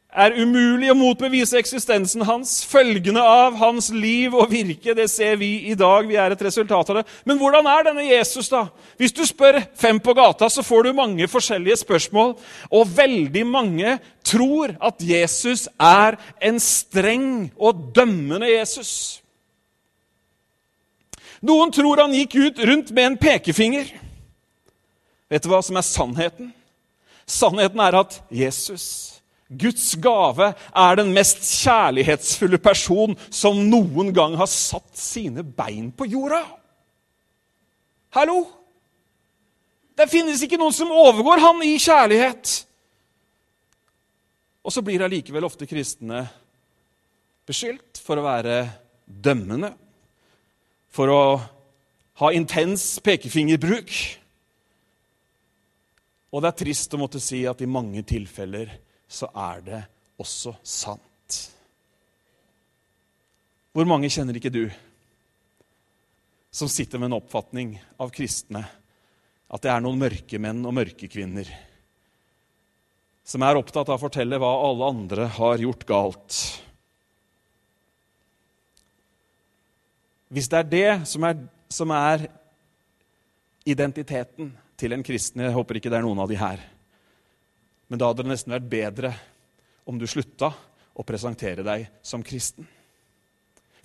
er 0.09 0.33
umulig 0.41 0.89
å 0.89 0.98
motbevise 0.98 1.59
eksistensen 1.59 2.24
hans. 2.25 2.57
Følgende 2.67 3.21
av 3.21 3.55
hans 3.59 3.91
liv 3.93 4.33
og 4.33 4.50
virke, 4.51 4.95
det 4.98 5.05
ser 5.12 5.38
vi 5.39 5.51
i 5.69 5.77
dag. 5.77 6.07
Vi 6.09 6.17
er 6.19 6.33
et 6.33 6.43
resultat 6.43 6.89
av 6.89 7.00
det. 7.00 7.05
Men 7.29 7.38
hvordan 7.39 7.69
er 7.69 7.86
denne 7.88 8.07
Jesus, 8.07 8.50
da? 8.51 8.65
Hvis 8.98 9.15
du 9.15 9.21
spør 9.27 9.62
fem 9.77 10.01
på 10.01 10.15
gata, 10.17 10.50
så 10.50 10.65
får 10.65 10.89
du 10.89 10.98
mange 10.98 11.29
forskjellige 11.29 11.79
spørsmål. 11.83 12.36
Og 12.74 12.93
veldig 12.98 13.45
mange 13.48 13.95
tror 14.25 14.75
at 14.81 15.00
Jesus 15.05 15.69
er 15.77 16.19
en 16.41 16.59
streng 16.63 17.50
og 17.55 17.89
dømmende 17.95 18.50
Jesus. 18.50 19.21
Noen 21.46 21.72
tror 21.72 22.01
han 22.03 22.15
gikk 22.15 22.36
ut 22.36 22.60
rundt 22.67 22.91
med 22.91 23.05
en 23.05 23.17
pekefinger. 23.19 23.88
Vet 25.29 25.46
du 25.46 25.51
hva 25.51 25.62
som 25.63 25.77
er 25.79 25.86
sannheten? 25.86 26.51
Sannheten 27.29 27.81
er 27.84 27.98
at 28.00 28.17
Jesus, 28.34 28.86
Guds 29.50 29.93
gave, 30.01 30.51
er 30.58 30.96
den 30.98 31.12
mest 31.13 31.43
kjærlighetsfulle 31.62 32.58
person 32.62 33.15
som 33.29 33.60
noen 33.69 34.10
gang 34.15 34.36
har 34.39 34.50
satt 34.50 34.98
sine 34.98 35.46
bein 35.46 35.91
på 35.93 36.10
jorda. 36.10 36.41
Hallo? 38.17 38.41
Det 40.00 40.10
finnes 40.10 40.41
ikke 40.41 40.58
noen 40.58 40.74
som 40.74 40.91
overgår 40.96 41.41
han 41.43 41.62
i 41.65 41.75
kjærlighet. 41.81 42.55
Og 44.65 44.74
så 44.74 44.84
blir 44.86 45.03
allikevel 45.05 45.46
ofte 45.48 45.67
kristne 45.69 46.24
beskyldt 47.50 48.01
for 48.05 48.19
å 48.19 48.25
være 48.25 48.62
dømmende, 49.05 49.72
for 50.89 51.12
å 51.13 51.22
ha 52.19 52.31
intens 52.36 52.98
pekefingerbruk. 53.05 53.93
Og 56.29 56.43
det 56.43 56.51
er 56.51 56.60
trist 56.63 56.93
å 56.93 57.01
måtte 57.01 57.22
si 57.24 57.43
at 57.50 57.62
i 57.63 57.69
mange 57.69 58.03
tilfeller 58.08 58.74
så 59.10 59.29
er 59.34 59.63
det 59.65 59.79
også 60.22 60.53
sant. 60.65 61.39
Hvor 63.74 63.88
mange 63.89 64.10
kjenner 64.12 64.38
ikke 64.38 64.53
du 64.53 64.65
som 66.51 66.69
sitter 66.69 67.00
med 67.00 67.12
en 67.12 67.19
oppfatning 67.19 67.75
av 68.01 68.12
kristne 68.13 68.65
at 69.50 69.63
det 69.63 69.72
er 69.72 69.81
noen 69.81 70.01
mørke 70.01 70.41
menn 70.41 70.63
og 70.65 70.75
mørke 70.77 71.10
kvinner 71.10 71.50
som 73.29 73.46
er 73.46 73.60
opptatt 73.60 73.91
av 73.91 74.00
å 74.00 74.01
fortelle 74.01 74.39
hva 74.41 74.50
alle 74.65 74.89
andre 74.89 75.27
har 75.36 75.62
gjort 75.62 75.86
galt? 75.89 76.38
Hvis 80.29 80.50
det 80.50 80.59
er 80.59 80.69
det 80.69 80.89
som 81.09 81.25
er, 81.25 81.39
som 81.74 81.91
er 81.95 82.27
identiteten 83.65 84.51
til 84.79 84.93
en 84.95 85.03
kristen 85.03 85.41
Jeg 85.43 85.55
håper 85.55 85.79
ikke 85.79 85.91
det 85.91 86.00
er 86.00 86.05
noen 86.05 86.21
av 86.21 86.29
de 86.29 86.38
her. 86.39 86.62
Men 87.89 88.00
da 88.00 88.09
hadde 88.09 88.24
det 88.24 88.31
nesten 88.31 88.53
vært 88.53 88.69
bedre 88.69 89.13
om 89.89 89.98
du 89.98 90.05
slutta 90.07 90.51
å 90.93 91.05
presentere 91.07 91.65
deg 91.65 91.88
som 92.05 92.21
kristen. 92.25 92.67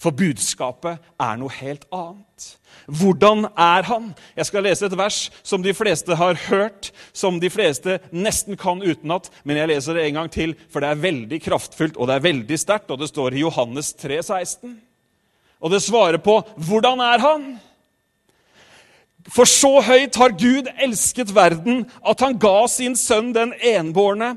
For 0.01 0.13
budskapet 0.13 1.01
er 1.23 1.37
noe 1.41 1.53
helt 1.55 1.87
annet. 1.95 2.49
Hvordan 2.91 3.47
er 3.49 3.87
han? 3.89 4.11
Jeg 4.37 4.49
skal 4.51 4.67
lese 4.67 4.89
et 4.89 4.97
vers 4.99 5.21
som 5.47 5.63
de 5.65 5.73
fleste 5.73 6.19
har 6.19 6.37
hørt, 6.51 6.91
som 7.17 7.39
de 7.41 7.49
fleste 7.49 8.01
nesten 8.13 8.59
kan 8.61 8.83
utenat, 8.85 9.31
men 9.45 9.63
jeg 9.63 9.71
leser 9.71 9.97
det 9.97 10.09
en 10.09 10.19
gang 10.21 10.33
til, 10.35 10.57
for 10.69 10.85
det 10.85 10.91
er 10.91 11.05
veldig 11.07 11.41
kraftfullt 11.47 11.97
og 11.97 12.11
det 12.11 12.19
er 12.19 12.27
veldig 12.27 12.59
sterkt, 12.61 12.91
og 12.91 13.01
det 13.01 13.09
står 13.09 13.39
i 13.39 13.47
Johannes 13.47 13.95
3, 13.97 14.21
16. 14.21 14.75
Og 15.65 15.73
det 15.73 15.83
svarer 15.83 16.21
på 16.21 16.43
'Hvordan 16.57 17.01
er 17.01 17.19
han?' 17.19 17.61
For 19.33 19.49
så 19.49 19.81
høyt 19.81 20.17
har 20.21 20.37
Gud 20.37 20.69
elsket 20.77 21.35
verden 21.35 21.87
at 22.05 22.21
han 22.21 22.37
ga 22.39 22.67
sin 22.69 22.97
sønn 22.97 23.33
den 23.33 23.55
enbårne, 23.57 24.37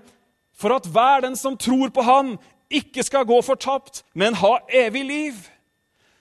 for 0.56 0.76
at 0.76 0.88
hver 0.88 1.26
den 1.26 1.36
som 1.36 1.58
tror 1.58 1.90
på 1.90 2.02
ham, 2.02 2.38
ikke 2.72 3.04
skal 3.04 3.28
gå 3.28 3.42
fortapt, 3.42 4.04
men 4.16 4.34
ha 4.34 4.58
evig 4.72 5.04
liv. 5.06 5.34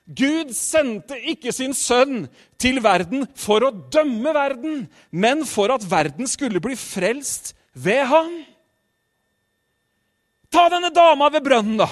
Gud 0.07 0.53
sendte 0.55 1.19
ikke 1.19 1.53
sin 1.53 1.75
sønn 1.75 2.29
til 2.59 2.83
verden 2.83 3.27
for 3.35 3.65
å 3.67 3.71
dømme 3.71 4.35
verden, 4.35 4.89
men 5.11 5.45
for 5.47 5.73
at 5.75 5.87
verden 5.91 6.27
skulle 6.31 6.63
bli 6.63 6.77
frelst 6.79 7.55
ved 7.75 8.05
ham. 8.07 8.31
Ta 10.51 10.69
denne 10.71 10.93
dama 10.95 11.31
ved 11.35 11.43
brønnen, 11.43 11.79
da. 11.79 11.89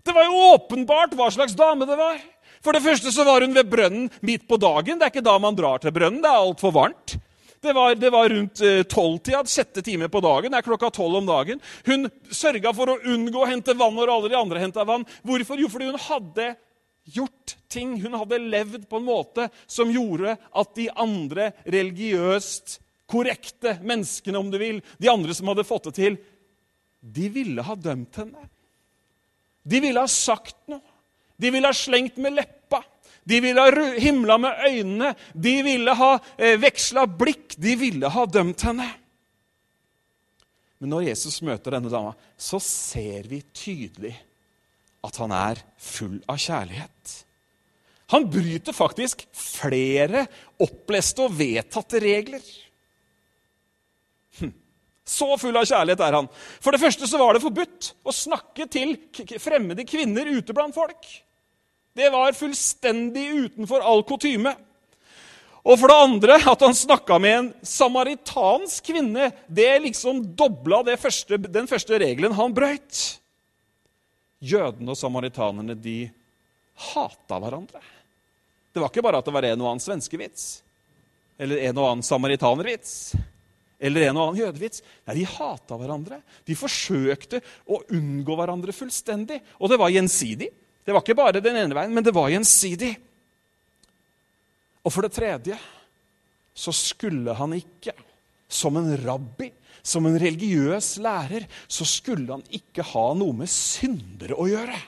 Det 0.00 0.14
var 0.16 0.24
jo 0.24 0.46
åpenbart 0.54 1.12
hva 1.16 1.28
slags 1.32 1.56
dame 1.56 1.88
det 1.88 1.98
var. 2.00 2.16
For 2.60 2.76
det 2.76 2.84
første 2.84 3.12
så 3.12 3.24
var 3.24 3.44
hun 3.44 3.56
ved 3.56 3.68
brønnen 3.72 4.08
midt 4.26 4.46
på 4.48 4.58
dagen. 4.60 4.98
Det 5.00 5.06
er 5.06 5.12
ikke 5.14 5.24
da 5.24 5.36
man 5.40 5.56
drar 5.56 5.80
til 5.80 5.94
brønnen. 5.96 6.20
Det 6.22 6.30
er 6.30 6.44
altfor 6.44 6.74
varmt. 6.76 7.16
Det 7.60 7.74
var, 7.76 7.94
det 7.96 8.08
var 8.12 8.28
rundt 8.32 8.60
eh, 8.64 8.82
tolvtida, 8.88 9.42
sjette 9.48 9.82
time 9.84 10.08
på 10.08 10.20
dagen. 10.24 10.52
Det 10.52 10.60
er 10.60 10.64
klokka 10.64 10.88
tolv 10.96 11.18
om 11.18 11.28
dagen. 11.28 11.60
Hun 11.84 12.08
sørga 12.32 12.72
for 12.76 12.92
å 12.92 13.00
unngå 13.12 13.42
å 13.42 13.48
hente 13.48 13.76
vann 13.76 13.96
når 13.96 14.12
alle 14.14 14.30
de 14.32 14.38
andre 14.38 14.62
henta 14.62 14.84
vann. 14.88 15.04
Hvorfor? 15.28 15.60
Jo, 15.60 15.68
fordi 15.72 15.90
hun 15.90 16.00
hadde 16.00 16.46
gjort 17.16 17.56
ting. 17.72 17.98
Hun 18.00 18.16
hadde 18.16 18.40
levd 18.44 18.86
på 18.88 19.00
en 19.00 19.08
måte 19.08 19.48
som 19.68 19.92
gjorde 19.92 20.36
at 20.36 20.72
de 20.76 20.88
andre 21.04 21.50
religiøst 21.68 22.78
korrekte 23.10 23.76
menneskene, 23.82 24.38
om 24.38 24.52
du 24.52 24.56
vil, 24.60 24.80
de 25.02 25.10
andre 25.10 25.34
som 25.36 25.50
hadde 25.50 25.66
fått 25.66 25.90
det 25.90 25.96
til, 25.98 26.20
de 27.00 27.28
ville 27.32 27.64
ha 27.64 27.76
dømt 27.76 28.20
henne. 28.22 28.48
De 29.68 29.80
ville 29.82 30.00
ha 30.00 30.08
sagt 30.08 30.56
noe. 30.70 30.84
De 31.40 31.52
ville 31.52 31.70
ha 31.70 31.76
slengt 31.76 32.18
med 32.20 32.36
leppa. 32.36 32.82
De 33.24 33.40
ville 33.40 33.62
ha 33.62 33.84
himla 34.00 34.38
med 34.38 34.64
øynene. 34.68 35.14
De 35.32 35.54
ville 35.64 35.94
ha 35.96 36.14
eh, 36.36 36.58
veksla 36.60 37.06
blikk. 37.06 37.54
De 37.56 37.76
ville 37.80 38.10
ha 38.12 38.26
dømt 38.26 38.64
henne. 38.68 38.88
Men 40.80 40.94
når 40.94 41.10
Jesus 41.10 41.42
møter 41.44 41.76
denne 41.76 41.92
dama, 41.92 42.14
så 42.40 42.60
ser 42.64 43.28
vi 43.28 43.42
tydelig 43.52 44.14
at 45.04 45.16
han 45.20 45.32
er 45.32 45.60
full 45.80 46.18
av 46.28 46.40
kjærlighet. 46.40 47.16
Han 48.10 48.26
bryter 48.32 48.74
faktisk 48.74 49.22
flere 49.36 50.24
oppleste 50.60 51.24
og 51.28 51.36
vedtatte 51.38 52.00
regler. 52.02 52.42
Hm. 54.40 54.52
Så 55.06 55.28
full 55.38 55.56
av 55.60 55.68
kjærlighet 55.68 56.02
er 56.04 56.16
han. 56.18 56.30
For 56.64 56.74
det 56.74 56.82
første 56.82 57.06
så 57.06 57.20
var 57.20 57.36
det 57.36 57.44
forbudt 57.44 57.92
å 58.02 58.14
snakke 58.14 58.66
til 58.72 58.96
fremmede 59.38 59.86
kvinner 59.88 60.32
ute 60.32 60.56
blant 60.56 60.74
folk. 60.74 61.06
Det 61.96 62.10
var 62.12 62.36
fullstendig 62.38 63.26
utenfor 63.46 63.82
all 63.82 64.04
kutyme. 64.06 64.52
Og 65.60 65.76
for 65.76 65.92
det 65.92 65.96
andre, 66.06 66.36
at 66.38 66.62
han 66.64 66.76
snakka 66.76 67.18
med 67.20 67.36
en 67.36 67.48
samaritansk 67.66 68.86
kvinne, 68.92 69.28
det 69.46 69.72
liksom 69.84 70.22
dobla 70.36 70.80
det 70.86 70.96
første, 71.00 71.36
den 71.36 71.68
første 71.68 71.98
regelen 72.00 72.36
han 72.36 72.54
brøyt. 72.56 73.00
Jødene 74.40 74.94
og 74.94 74.96
samaritanerne 74.96 75.76
de 75.76 75.98
hata 76.94 77.40
hverandre. 77.42 77.82
Det 78.72 78.80
var 78.80 78.88
ikke 78.88 79.04
bare 79.04 79.20
at 79.20 79.26
det 79.26 79.34
var 79.34 79.48
en 79.50 79.60
og 79.60 79.72
annen 79.72 79.84
svenskevits 79.84 80.48
eller 81.40 81.60
en 81.66 81.78
og 81.80 81.88
annen 81.88 82.06
samaritanervits 82.06 82.94
eller 83.80 84.06
en 84.06 84.16
og 84.16 84.26
annen 84.28 84.40
jødevits. 84.42 84.82
Nei, 85.08 85.18
de 85.20 85.28
hata 85.28 85.76
hverandre. 85.80 86.20
De 86.44 86.56
forsøkte 86.56 87.40
å 87.64 87.80
unngå 87.96 88.36
hverandre 88.36 88.74
fullstendig. 88.76 89.40
Og 89.56 89.72
det 89.72 89.78
var 89.80 89.92
gjensidig. 89.92 90.50
Det 90.90 90.94
var 90.96 91.04
ikke 91.04 91.14
bare 91.14 91.38
den 91.38 91.54
ene 91.54 91.76
veien, 91.76 91.92
men 91.94 92.02
det 92.02 92.10
var 92.10 92.32
gjensidig. 92.32 92.96
Og 94.82 94.90
for 94.90 95.06
det 95.06 95.12
tredje 95.14 95.54
så 96.50 96.74
skulle 96.74 97.30
han 97.38 97.54
ikke, 97.54 97.94
som 98.50 98.74
en 98.74 98.90
rabbi, 98.98 99.52
som 99.86 100.08
en 100.08 100.18
religiøs 100.18 100.96
lærer, 100.98 101.46
så 101.70 101.86
skulle 101.86 102.34
han 102.34 102.42
ikke 102.58 102.82
ha 102.90 103.04
noe 103.14 103.38
med 103.38 103.52
syndere 103.54 104.34
å 104.34 104.48
gjøre. 104.50 104.80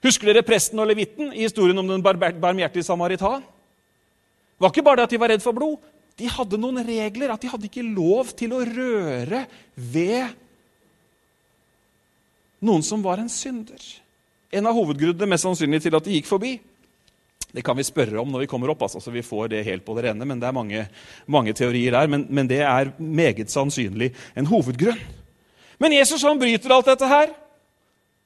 Husker 0.00 0.32
dere 0.32 0.46
presten 0.48 0.80
og 0.80 0.88
levitten 0.88 1.36
i 1.36 1.44
historien 1.44 1.76
om 1.84 1.92
den 1.92 2.08
barmhjertige 2.08 2.88
samaritan? 2.88 3.44
Det 3.44 4.64
var 4.64 4.72
ikke 4.72 4.88
bare 4.88 5.02
det 5.02 5.08
at 5.10 5.16
de 5.18 5.22
var 5.26 5.34
redd 5.34 5.44
for 5.44 5.60
blod. 5.60 5.76
De 6.16 6.32
hadde 6.40 6.64
noen 6.64 6.80
regler, 6.88 7.36
at 7.36 7.44
de 7.44 7.52
hadde 7.52 7.68
ikke 7.68 7.84
lov 7.84 8.32
til 8.32 8.56
å 8.56 8.64
røre 8.64 9.44
ved 9.76 10.32
noen 12.64 12.80
som 12.80 13.04
var 13.04 13.20
en 13.20 13.28
synder. 13.28 13.76
En 14.52 14.66
av 14.66 14.76
hovedgrunnene 14.76 15.28
mest 15.28 15.44
sannsynlig 15.44 15.82
til 15.84 15.96
at 15.98 16.06
de 16.06 16.14
gikk 16.16 16.28
forbi. 16.28 16.54
Det 17.52 17.64
kan 17.64 17.76
vi 17.76 17.84
spørre 17.84 18.20
om 18.20 18.28
når 18.28 18.44
vi 18.44 18.50
kommer 18.50 18.70
opp, 18.72 18.82
altså, 18.84 19.00
så 19.00 19.12
vi 19.12 19.24
får 19.24 19.48
det 19.52 19.64
helt 19.64 19.84
på 19.84 19.94
det 19.96 20.08
rene. 20.08 20.24
men 20.24 20.40
Det 20.40 20.48
er 20.48 20.56
mange, 20.56 20.86
mange 21.26 21.52
teorier 21.52 21.92
der, 21.92 22.06
men, 22.06 22.26
men, 22.28 22.48
det 22.48 22.60
er 22.60 22.92
meget 22.98 23.50
sannsynlig 23.50 24.14
en 24.36 24.46
hovedgrunn. 24.46 25.00
Men 25.78 25.92
Jesus 25.92 26.22
han 26.22 26.38
bryter 26.38 26.72
alt 26.74 26.86
dette 26.86 27.06
her. 27.06 27.28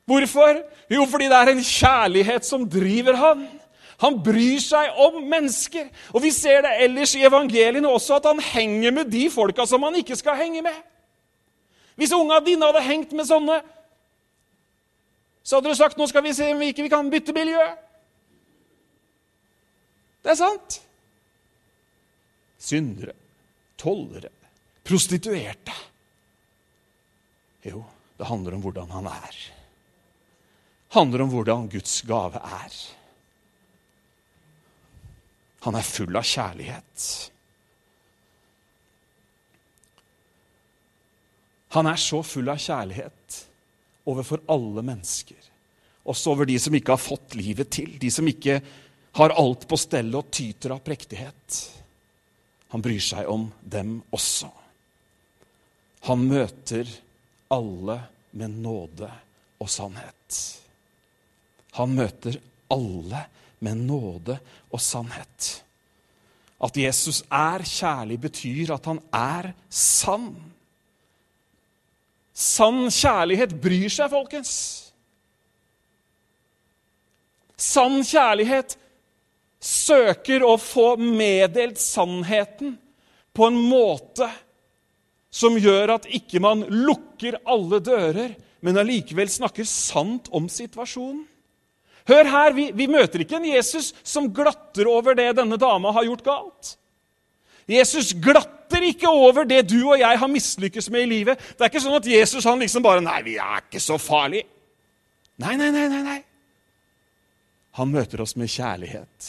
Hvorfor? 0.06 0.62
Jo, 0.90 1.06
fordi 1.06 1.28
det 1.30 1.38
er 1.38 1.50
en 1.52 1.62
kjærlighet 1.62 2.46
som 2.46 2.68
driver 2.68 3.16
han. 3.16 3.44
Han 4.02 4.18
bryr 4.24 4.58
seg 4.58 4.96
om 4.98 5.20
mennesker. 5.30 5.86
Og 6.14 6.22
Vi 6.22 6.30
ser 6.30 6.62
det 6.62 6.72
ellers 6.82 7.14
i 7.14 7.22
evangeliene 7.26 7.88
også, 7.88 8.16
at 8.18 8.26
han 8.26 8.40
henger 8.40 8.90
med 8.90 9.10
de 9.10 9.28
folka 9.30 9.66
som 9.66 9.82
han 9.82 9.94
ikke 10.00 10.16
skal 10.16 10.38
henge 10.40 10.62
med. 10.62 10.74
Hvis 11.96 12.12
unga 12.12 12.40
dine 12.40 12.66
hadde 12.66 12.82
hengt 12.82 13.12
med 13.12 13.28
sånne 13.28 13.60
så 15.42 15.58
hadde 15.58 15.72
du 15.72 15.78
sagt 15.78 15.98
nå 15.98 16.06
skal 16.10 16.24
vi 16.24 16.34
se 16.36 16.52
om 16.52 16.60
vi 16.62 16.70
ikke 16.72 16.90
kan 16.92 17.10
bytte 17.10 17.34
miljø. 17.34 17.64
Det 20.22 20.30
er 20.30 20.38
sant. 20.38 20.78
Syndere, 22.62 23.16
tollere, 23.78 24.30
prostituerte. 24.86 25.74
Jo, 27.66 27.82
det 28.18 28.30
handler 28.30 28.54
om 28.54 28.62
hvordan 28.62 28.94
han 28.94 29.10
er. 29.10 29.38
Det 30.86 30.98
handler 30.98 31.24
om 31.24 31.34
hvordan 31.34 31.68
Guds 31.72 32.00
gave 32.06 32.38
er. 32.38 32.78
Han 35.66 35.78
er 35.78 35.86
full 35.86 36.18
av 36.18 36.26
kjærlighet. 36.26 37.06
Han 41.72 41.88
er 41.88 41.98
så 41.98 42.20
full 42.26 42.50
av 42.52 42.60
kjærlighet 42.62 43.42
overfor 44.08 44.42
alle 44.50 44.82
mennesker. 44.84 45.38
Også 46.08 46.32
over 46.32 46.48
de 46.48 46.58
som 46.58 46.74
ikke 46.74 46.94
har 46.94 47.02
fått 47.02 47.36
livet 47.38 47.70
til, 47.70 47.94
de 48.00 48.10
som 48.10 48.26
ikke 48.28 48.58
har 49.18 49.34
alt 49.38 49.68
på 49.68 49.78
stell 49.78 50.10
og 50.18 50.30
tyter 50.34 50.74
av 50.74 50.82
prektighet. 50.84 51.60
Han 52.72 52.82
bryr 52.82 53.02
seg 53.04 53.28
om 53.28 53.50
dem 53.60 53.98
også. 54.10 54.48
Han 56.08 56.24
møter 56.26 56.88
alle 57.52 57.98
med 58.32 58.56
nåde 58.64 59.10
og 59.62 59.70
sannhet. 59.70 60.38
Han 61.76 61.92
møter 61.94 62.40
alle 62.72 63.26
med 63.62 63.84
nåde 63.86 64.38
og 64.72 64.80
sannhet. 64.82 65.50
At 66.62 66.78
Jesus 66.78 67.22
er 67.26 67.64
kjærlig, 67.66 68.18
betyr 68.22 68.72
at 68.74 68.88
han 68.90 69.00
er 69.12 69.52
sann. 69.68 70.32
Sann 72.32 72.86
kjærlighet 72.88 73.52
bryr 73.60 73.90
seg, 73.92 74.08
folkens. 74.12 74.52
Sann 77.60 78.00
kjærlighet 78.06 78.76
søker 79.62 80.42
å 80.42 80.56
få 80.58 80.94
meddelt 80.98 81.78
sannheten 81.78 82.74
på 83.32 83.46
en 83.46 83.58
måte 83.68 84.26
som 85.32 85.56
gjør 85.56 85.94
at 85.94 86.08
ikke 86.12 86.42
man 86.42 86.64
lukker 86.68 87.38
alle 87.48 87.78
dører, 87.84 88.34
men 88.62 88.78
allikevel 88.78 89.30
snakker 89.30 89.66
sant 89.68 90.28
om 90.34 90.48
situasjonen. 90.50 91.24
Hør 92.10 92.26
her, 92.26 92.54
vi, 92.56 92.66
vi, 92.74 92.88
møter 92.90 93.22
ikke 93.22 93.38
en 93.38 93.46
Jesus 93.46 93.92
som 94.02 94.26
glatter 94.34 94.88
over 94.90 95.14
det 95.14 95.28
denne 95.38 95.58
dama 95.60 95.92
har 95.94 96.08
gjort 96.08 96.24
galt. 96.26 96.72
Jesus 97.68 98.12
glatter 98.22 98.82
ikke 98.82 99.10
over 99.10 99.44
det 99.48 99.64
du 99.70 99.78
og 99.84 99.98
jeg 100.00 100.18
har 100.18 100.30
mislykkes 100.30 100.90
med 100.90 101.06
i 101.06 101.10
livet. 101.10 101.38
Det 101.38 101.60
er 101.60 101.70
ikke 101.70 101.84
sånn 101.84 101.98
at 101.98 102.08
Jesus 102.08 102.46
han 102.48 102.62
liksom 102.62 102.84
bare 102.84 103.04
Nei, 103.04 103.20
vi 103.26 103.36
er 103.40 103.62
ikke 103.64 103.82
så 103.82 103.98
farlige. 104.00 104.48
Nei, 105.42 105.56
nei, 105.56 105.70
nei, 105.74 105.86
nei, 105.90 106.02
nei. 106.06 106.20
Han 107.78 107.92
møter 107.92 108.20
oss 108.20 108.34
med 108.36 108.50
kjærlighet. 108.52 109.28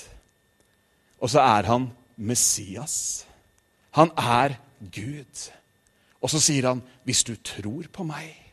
Og 1.23 1.31
så 1.31 1.43
er 1.43 1.69
han 1.69 1.91
Messias. 2.17 3.25
Han 3.95 4.11
er 4.19 4.57
Gud. 4.91 5.47
Og 6.23 6.31
så 6.31 6.39
sier 6.39 6.67
han, 6.67 6.83
'Hvis 7.03 7.23
du 7.23 7.35
tror 7.35 7.87
på 7.91 8.03
meg' 8.03 8.43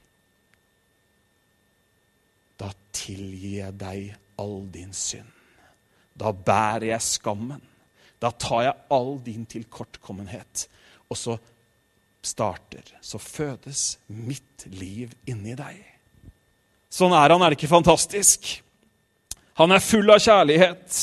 da 2.60 2.70
tilgir 2.92 3.56
jeg 3.62 3.78
deg 3.80 4.16
all 4.40 4.68
din 4.72 4.92
synd. 4.92 5.28
Da 6.20 6.32
bærer 6.32 6.90
jeg 6.92 7.02
skammen. 7.02 7.62
Da 8.20 8.30
tar 8.30 8.66
jeg 8.66 8.78
all 8.92 9.14
din 9.24 9.46
tilkortkommenhet. 9.48 10.66
Og 11.10 11.18
så 11.18 11.38
starter, 12.22 12.84
så 13.00 13.18
fødes 13.18 13.98
mitt 14.12 14.66
liv 14.68 15.14
inni 15.30 15.56
deg. 15.58 15.78
Sånn 16.90 17.14
er 17.16 17.32
han, 17.32 17.40
er 17.40 17.52
det 17.52 17.60
ikke 17.60 17.70
fantastisk? 17.70 18.50
Han 19.60 19.72
er 19.72 19.84
full 19.84 20.10
av 20.12 20.20
kjærlighet. 20.20 21.00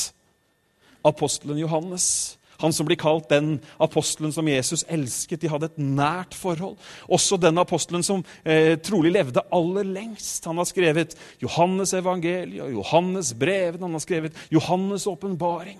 Apostelen 1.08 1.58
Johannes 1.60 2.38
han 2.58 2.72
som 2.72 2.86
blir 2.86 2.98
kalt 2.98 3.28
den 3.30 3.60
apostelen 3.78 4.32
som 4.34 4.48
Jesus 4.50 4.82
elsket. 4.90 5.38
De 5.40 5.50
hadde 5.50 5.68
et 5.70 5.76
nært 5.78 6.34
forhold. 6.34 6.74
Også 7.06 7.38
den 7.38 7.58
apostelen 7.62 8.02
som 8.02 8.24
eh, 8.42 8.74
trolig 8.82 9.12
levde 9.14 9.44
aller 9.54 9.86
lengst. 9.86 10.42
Han 10.50 10.58
har 10.58 10.66
skrevet 10.66 11.14
Johannes 11.42 11.94
evangeliet 11.94 12.64
og 12.64 12.72
Johannes 12.80 13.30
breven. 13.38 13.84
Han 13.86 13.94
har 13.94 14.02
skrevet 14.02 14.40
Johannes' 14.50 15.06
åpenbaring. 15.06 15.78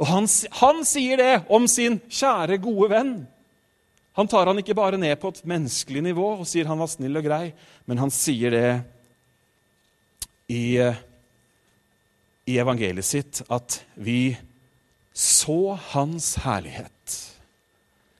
Og 0.00 0.08
han, 0.10 0.26
han 0.58 0.82
sier 0.86 1.20
det 1.20 1.32
om 1.54 1.68
sin 1.70 2.00
kjære, 2.08 2.58
gode 2.62 2.90
venn. 2.90 3.14
Han 4.14 4.30
tar 4.30 4.46
han 4.46 4.58
ikke 4.58 4.76
bare 4.78 4.98
ned 4.98 5.16
på 5.22 5.30
et 5.34 5.42
menneskelig 5.46 6.02
nivå 6.06 6.26
og 6.36 6.46
sier 6.46 6.68
han 6.70 6.78
var 6.78 6.90
snill 6.90 7.18
og 7.18 7.26
grei, 7.26 7.48
men 7.90 7.98
han 8.02 8.12
sier 8.14 8.54
det 8.54 8.68
i, 10.50 10.76
eh, 10.78 10.98
i 12.46 12.58
evangeliet 12.62 13.06
sitt 13.06 13.42
at 13.54 13.80
vi 13.94 14.36
så 15.14 15.76
hans 15.94 16.34
herlighet, 16.42 17.16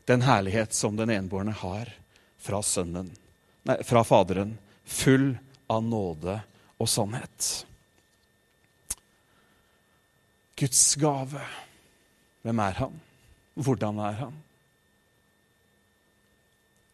den 0.06 0.22
herlighet 0.26 0.74
som 0.74 0.98
den 0.98 1.10
enbårne 1.14 1.54
har 1.58 1.90
fra, 2.38 2.62
sønnen, 2.62 3.10
nei, 3.66 3.78
fra 3.86 4.02
Faderen, 4.06 4.56
full 4.84 5.32
av 5.70 5.82
nåde 5.86 6.38
og 6.78 6.90
sannhet. 6.90 7.64
Guds 10.58 10.94
gave. 11.00 11.42
Hvem 12.44 12.58
er 12.62 12.78
han? 12.78 12.96
Hvordan 13.54 13.98
er 14.06 14.18
han? 14.22 14.34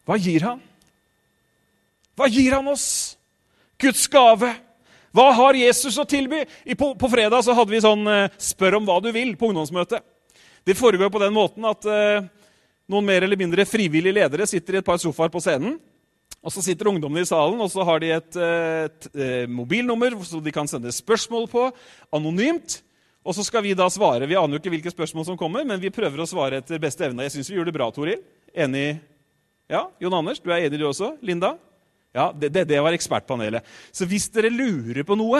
Hva 0.05 0.17
gir 0.17 0.45
han? 0.45 0.61
Hva 2.17 2.27
gir 2.29 2.55
han 2.57 2.67
oss? 2.71 2.87
Guds 3.81 4.07
gave. 4.11 4.49
Hva 5.11 5.27
har 5.35 5.57
Jesus 5.59 5.97
å 5.99 6.07
tilby? 6.07 6.43
På, 6.79 6.93
fredag 7.11 7.43
så 7.45 7.55
hadde 7.57 7.73
vi 7.73 7.83
sånn 7.83 8.05
eh, 8.07 8.29
'spør 8.39 8.79
om 8.79 8.87
hva 8.87 8.99
du 9.03 9.11
vil' 9.13 9.35
på 9.37 9.51
ungdomsmøtet. 9.51 10.03
Det 10.63 10.77
foregår 10.77 11.09
på 11.11 11.21
den 11.21 11.33
måten 11.33 11.65
at 11.65 11.85
eh, 11.89 12.27
noen 12.89 13.07
mer 13.07 13.25
eller 13.25 13.39
mindre 13.39 13.65
frivillige 13.65 14.15
ledere 14.21 14.47
sitter 14.47 14.77
i 14.77 14.81
et 14.81 14.87
par 14.87 15.01
sofaer 15.01 15.33
på 15.33 15.41
scenen. 15.41 15.79
Og 16.41 16.53
Så 16.53 16.63
sitter 16.65 16.89
ungdommene 16.89 17.25
i 17.25 17.29
salen 17.29 17.59
og 17.61 17.69
så 17.69 17.83
har 17.85 17.99
de 18.01 18.13
et, 18.15 18.37
eh, 18.37 18.85
et, 18.87 19.09
et, 19.11 19.19
et 19.45 19.49
mobilnummer 19.49 20.15
som 20.25 20.41
de 20.41 20.53
kan 20.53 20.69
sende 20.69 20.93
spørsmål 20.93 21.49
på, 21.51 21.67
anonymt. 22.13 22.81
Og 23.21 23.35
så 23.37 23.45
skal 23.45 23.63
vi 23.65 23.75
da 23.77 23.85
svare. 23.93 24.25
Vi 24.29 24.37
aner 24.37 24.57
jo 24.57 24.61
ikke 24.61 24.73
hvilke 24.73 24.93
spørsmål 24.93 25.27
som 25.27 25.37
kommer, 25.37 25.65
men 25.67 25.81
vi 25.81 25.93
prøver 25.93 26.23
å 26.23 26.29
svare 26.29 26.61
etter 26.61 26.81
beste 26.81 27.05
evne. 27.05 27.27
Jeg 27.27 27.35
syns 27.35 27.51
vi 27.51 27.59
gjorde 27.59 27.69
det 27.69 27.77
bra, 27.77 27.89
Toril. 27.93 28.23
Enig? 28.51 28.95
Ja, 29.71 29.85
Jon 30.01 30.15
Anders, 30.17 30.41
du 30.41 30.49
er 30.51 30.65
enig 30.65 30.81
du 30.81 30.87
også? 30.89 31.13
Linda? 31.23 31.53
Ja, 32.11 32.31
det, 32.35 32.49
det, 32.51 32.65
det, 32.67 32.79
var 32.83 32.95
ekspertpanelet. 32.95 33.67
Så 33.95 34.07
hvis 34.09 34.25
dere 34.33 34.49
lurer 34.51 35.05
på 35.07 35.15
noe, 35.15 35.39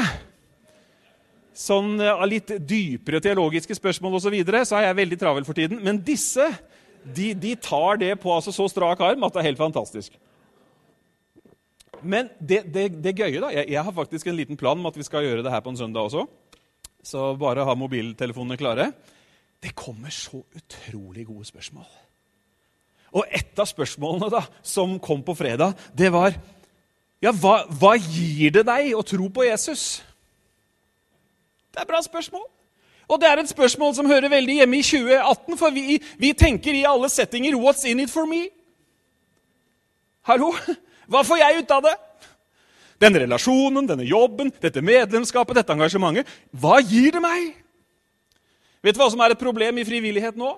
sånn 1.57 1.97
litt 2.31 2.53
dypere 2.63 3.19
teologiske 3.23 3.75
spørsmål 3.75 4.19
osv., 4.19 4.29
så, 4.29 4.35
videre, 4.37 4.61
så 4.67 4.77
er 4.77 4.87
jeg 4.87 4.99
veldig 5.01 5.19
travel 5.19 5.47
for 5.47 5.57
tiden. 5.57 5.81
Men 5.83 5.99
disse 6.05 6.47
de, 7.03 7.33
de 7.33 7.55
tar 7.57 7.97
det 8.01 8.13
på 8.21 8.31
altså 8.33 8.53
så 8.53 8.67
strak 8.69 9.01
arm 9.01 9.25
at 9.25 9.33
det 9.33 9.41
er 9.41 9.49
helt 9.49 9.61
fantastisk. 9.61 10.13
Men 12.01 12.29
det, 12.39 12.63
det, 12.73 12.87
det 13.01 13.17
gøye, 13.17 13.41
da 13.41 13.51
jeg, 13.53 13.67
jeg, 13.69 13.83
har 13.83 13.93
faktisk 13.93 14.29
en 14.29 14.37
liten 14.37 14.57
plan 14.57 14.79
om 14.79 14.89
at 14.89 14.97
vi 14.97 15.05
skal 15.05 15.25
gjøre 15.25 15.43
det 15.45 15.53
her 15.53 15.61
på 15.65 15.73
en 15.73 15.77
søndag 15.77 16.07
også. 16.07 16.25
Så 17.03 17.31
bare 17.39 17.65
ha 17.65 17.75
mobiltelefonene 17.75 18.57
klare. 18.59 18.91
Det 19.61 19.75
kommer 19.77 20.09
så 20.13 20.43
utrolig 20.55 21.25
gode 21.27 21.45
spørsmål. 21.45 21.89
Og 23.11 23.27
et 23.27 23.59
av 23.59 23.67
spørsmålene 23.67 24.29
da, 24.31 24.45
som 24.63 24.95
kom 25.03 25.23
på 25.25 25.35
fredag, 25.35 25.75
det 25.97 26.11
var 26.13 26.33
ja, 27.21 27.33
hva, 27.35 27.61
hva 27.67 27.93
gir 27.99 28.53
det 28.55 28.63
deg 28.65 28.95
å 28.97 29.03
tro 29.05 29.27
på 29.29 29.45
Jesus? 29.45 30.01
Det 31.71 31.81
er 31.81 31.85
et 31.85 31.91
bra 31.91 32.01
spørsmål. 32.01 32.47
Og 33.11 33.19
det 33.19 33.27
er 33.27 33.41
et 33.41 33.51
spørsmål 33.51 33.93
som 33.97 34.07
hører 34.09 34.31
veldig 34.31 34.55
hjemme 34.61 34.79
i 34.79 34.85
2018, 34.85 35.57
for 35.59 35.75
vi, 35.75 35.99
vi 36.17 36.31
tenker 36.37 36.73
i 36.73 36.87
alle 36.87 37.09
settinger 37.11 37.57
'What's 37.59 37.85
in 37.85 37.99
it 37.99 38.09
for 38.09 38.25
me?' 38.25 38.49
Hallo? 40.21 40.53
Hva 41.11 41.23
får 41.27 41.37
jeg 41.37 41.59
ut 41.59 41.71
av 41.71 41.83
det? 41.83 41.95
Denne 43.01 43.23
relasjonen, 43.23 43.87
denne 43.89 44.05
jobben, 44.05 44.51
dette 44.61 44.83
medlemskapet, 44.85 45.57
dette 45.57 45.73
engasjementet. 45.73 46.29
Hva 46.53 46.77
gir 46.85 47.15
det 47.15 47.23
meg? 47.23 47.55
Vet 48.85 48.97
du 48.97 49.01
hva 49.01 49.09
som 49.13 49.21
er 49.25 49.33
et 49.33 49.41
problem 49.41 49.79
i 49.81 49.85
frivillighet 49.85 50.37
nå? 50.37 50.53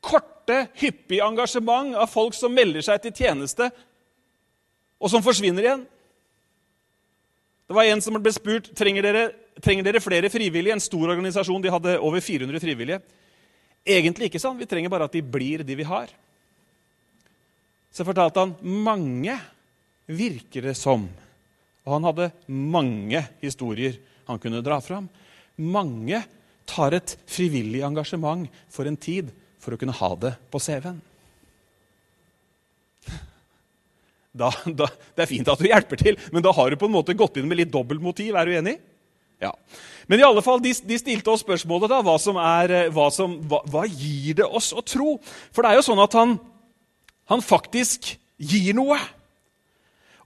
Korte, 0.00 0.64
hyppige 0.80 1.26
engasjement 1.26 1.96
av 1.98 2.10
folk 2.10 2.34
som 2.34 2.54
melder 2.54 2.84
seg 2.86 3.02
til 3.02 3.14
tjeneste 3.24 3.68
og 5.00 5.10
som 5.10 5.24
forsvinner 5.24 5.66
igjen. 5.66 5.84
Det 7.70 7.76
var 7.76 7.86
en 7.86 8.02
som 8.02 8.16
ble 8.18 8.32
spurt 8.34 8.72
trenger 8.76 9.06
dere 9.06 9.28
trenger 9.60 9.86
dere 9.86 10.02
flere 10.02 10.30
frivillige. 10.32 10.74
En 10.74 10.82
stor 10.82 11.12
organisasjon 11.12 11.62
de 11.62 11.72
hadde 11.72 11.98
over 12.00 12.22
400 12.24 12.62
frivillige. 12.62 13.00
Egentlig 13.86 14.30
ikke 14.30 14.42
sånn. 14.42 14.58
Vi 14.60 14.68
trenger 14.68 14.92
bare 14.92 15.08
at 15.08 15.14
de 15.14 15.22
blir 15.24 15.64
de 15.66 15.76
vi 15.76 15.86
har. 15.86 16.10
Så 17.90 18.06
fortalte 18.06 18.42
han 18.42 18.54
mange 18.62 19.36
virker 20.10 20.70
det 20.70 20.76
som. 20.78 21.06
Og 21.86 21.94
han 21.96 22.06
hadde 22.08 22.30
mange 22.48 23.22
historier 23.42 23.96
han 24.28 24.40
kunne 24.42 24.62
dra 24.64 24.80
fram. 24.84 25.08
Mange 25.60 26.22
tar 26.70 26.94
et 26.96 27.16
frivillig 27.28 27.82
engasjement 27.86 28.46
for 28.70 28.88
en 28.88 28.98
tid 29.00 29.32
for 29.60 29.74
å 29.74 29.80
kunne 29.80 29.96
ha 29.96 30.10
det 30.26 30.34
på 30.52 30.62
CV-en. 30.62 31.00
Da, 34.30 34.46
da, 34.62 34.86
det 35.18 35.24
er 35.24 35.26
fint 35.26 35.48
at 35.50 35.58
du 35.58 35.66
hjelper 35.66 35.98
til, 35.98 36.14
men 36.30 36.44
da 36.46 36.52
har 36.54 36.70
du 36.70 36.76
på 36.78 36.86
en 36.86 36.92
måte 36.94 37.16
gått 37.18 37.40
inn 37.40 37.48
med 37.50 37.58
litt 37.58 37.72
dobbeltmotiv. 37.74 38.36
Er 38.38 38.46
du 38.46 38.52
enig? 38.60 38.76
Ja. 39.42 39.50
Men 40.06 40.20
i 40.20 40.26
alle 40.26 40.42
fall, 40.44 40.60
de, 40.62 40.70
de 40.86 40.98
stilte 41.00 41.32
oss 41.32 41.42
spørsmålet 41.42 41.90
da, 41.90 41.98
hva, 42.06 42.14
er, 42.60 42.74
eh, 42.76 42.92
hva, 42.94 43.08
som, 43.10 43.34
hva, 43.50 43.58
hva, 43.72 43.82
gir 43.88 44.38
det 44.38 44.46
oss 44.46 44.70
å 44.70 44.84
tro? 44.86 45.16
For 45.50 45.66
det 45.66 45.72
er 45.72 45.80
jo 45.80 45.86
sånn 45.88 46.02
at 46.04 46.14
han, 46.14 46.36
han 47.32 47.42
faktisk 47.42 48.12
gir 48.38 48.78
noe. 48.78 49.00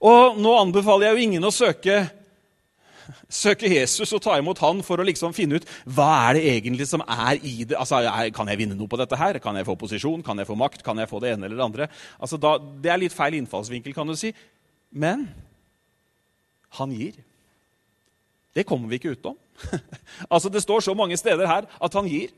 Og 0.05 0.37
nå 0.37 0.53
anbefaler 0.59 1.09
jeg 1.09 1.15
jo 1.17 1.27
ingen 1.29 1.47
å 1.49 1.53
søke 1.53 2.03
søke 3.29 3.69
Jesus 3.69 4.13
og 4.15 4.21
ta 4.23 4.35
imot 4.39 4.59
han 4.63 4.81
for 4.85 5.01
å 5.01 5.05
liksom 5.05 5.33
finne 5.35 5.59
ut 5.59 5.67
hva 5.85 6.07
er 6.29 6.37
det 6.37 6.43
egentlig 6.55 6.87
som 6.89 7.03
er 7.03 7.39
i 7.41 7.65
det. 7.67 7.77
Altså, 7.77 8.01
Kan 8.35 8.49
jeg 8.49 8.59
vinne 8.61 8.77
noe 8.77 8.89
på 8.89 8.99
dette? 9.01 9.17
her? 9.17 9.39
Kan 9.39 9.57
jeg 9.57 9.67
få 9.67 9.75
posisjon? 9.75 10.23
Kan 10.23 10.39
jeg 10.39 10.47
få 10.47 10.57
makt? 10.57 10.83
Kan 10.85 10.97
jeg 11.01 11.09
få 11.09 11.19
det 11.21 11.33
ene 11.33 11.45
eller 11.45 11.57
det 11.57 11.65
andre? 11.65 11.87
Altså, 12.19 12.37
da, 12.37 12.57
det 12.57 12.91
er 12.91 13.01
litt 13.01 13.15
feil 13.15 13.37
innfallsvinkel, 13.39 13.93
kan 13.93 14.07
du 14.07 14.15
si. 14.17 14.33
Men 14.91 15.27
han 16.79 16.91
gir. 16.95 17.17
Det 18.55 18.65
kommer 18.65 18.89
vi 18.89 18.99
ikke 18.99 19.15
utenom. 19.15 19.37
altså, 20.33 20.49
Det 20.49 20.63
står 20.63 20.85
så 20.85 20.95
mange 20.97 21.17
steder 21.17 21.47
her 21.47 21.69
at 21.69 21.93
han 21.93 22.09
gir. 22.09 22.33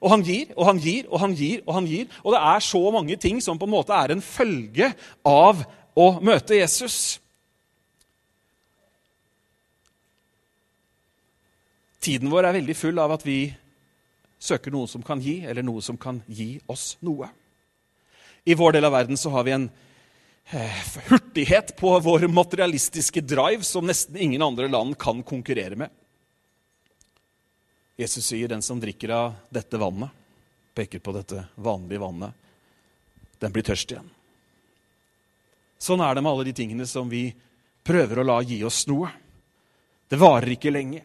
Og 0.00 0.12
han 0.12 0.22
gir 0.22 0.52
og 0.54 0.66
han 0.68 0.78
gir 0.78 1.08
og 1.10 1.20
han 1.20 1.34
gir. 1.34 1.62
Og 1.66 1.74
han 1.74 1.86
gir. 1.88 2.08
Og 2.24 2.34
det 2.34 2.40
er 2.40 2.64
så 2.64 2.82
mange 2.94 3.16
ting 3.16 3.40
som 3.42 3.58
på 3.58 3.68
en 3.68 3.76
måte 3.76 3.96
er 3.96 4.14
en 4.14 4.24
følge 4.24 4.92
av 5.26 5.64
å 6.00 6.06
møte 6.24 6.56
Jesus. 6.56 7.18
Tiden 12.00 12.32
vår 12.32 12.48
er 12.48 12.56
veldig 12.60 12.76
full 12.78 13.00
av 13.02 13.12
at 13.18 13.26
vi 13.26 13.42
søker 14.40 14.72
noe 14.72 14.88
som 14.88 15.04
kan 15.04 15.20
gi, 15.20 15.42
eller 15.44 15.64
noe 15.66 15.84
som 15.84 15.98
kan 16.00 16.22
gi 16.26 16.54
oss 16.72 16.94
noe. 17.04 17.28
I 18.48 18.56
vår 18.56 18.78
del 18.78 18.88
av 18.88 18.94
verden 18.96 19.20
så 19.20 19.32
har 19.34 19.44
vi 19.44 19.52
en 19.52 19.66
eh, 20.48 20.78
hurtighet 21.10 21.74
på 21.76 21.92
vår 22.00 22.24
materialistiske 22.32 23.20
drive 23.20 23.66
som 23.68 23.84
nesten 23.86 24.16
ingen 24.16 24.42
andre 24.42 24.70
land 24.72 24.96
kan 24.98 25.20
konkurrere 25.22 25.76
med. 25.76 25.90
Jesus 28.00 28.24
sier, 28.32 28.48
'Den 28.48 28.62
som 28.62 28.80
drikker 28.80 29.10
av 29.12 29.34
dette 29.50 29.76
vannet', 29.76 30.16
peker 30.74 30.98
på 30.98 31.12
dette 31.12 31.44
vanlige 31.54 32.00
vannet, 32.00 32.32
den 33.38 33.52
blir 33.52 33.62
tørst 33.62 33.92
igjen. 33.92 34.08
Sånn 35.80 36.02
er 36.04 36.14
det 36.14 36.22
med 36.24 36.32
alle 36.32 36.48
de 36.50 36.56
tingene 36.56 36.86
som 36.88 37.08
vi 37.08 37.30
prøver 37.86 38.20
å 38.20 38.26
la 38.26 38.40
gi 38.44 38.60
oss 38.68 38.84
noe. 38.90 39.08
Det 40.10 40.18
varer 40.20 40.52
ikke 40.56 40.72
lenge. 40.74 41.00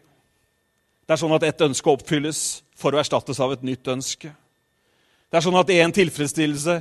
Det 1.06 1.14
er 1.14 1.20
sånn 1.22 1.34
at 1.36 1.46
ett 1.46 1.62
ønske 1.64 1.92
oppfylles 1.92 2.42
for 2.76 2.92
å 2.92 3.00
erstattes 3.00 3.40
av 3.40 3.54
et 3.54 3.64
nytt 3.64 3.88
ønske. 3.88 4.32
Det 5.30 5.38
er 5.38 5.44
sånn 5.44 5.58
at 5.58 5.70
én 5.72 5.94
tilfredsstillelse 5.94 6.80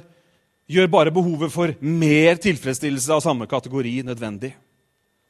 gjør 0.76 0.92
bare 0.92 1.14
behovet 1.14 1.54
for 1.54 1.72
mer 1.86 2.40
tilfredsstillelse 2.42 3.14
av 3.14 3.24
samme 3.24 3.48
kategori 3.50 4.00
nødvendig. 4.08 4.52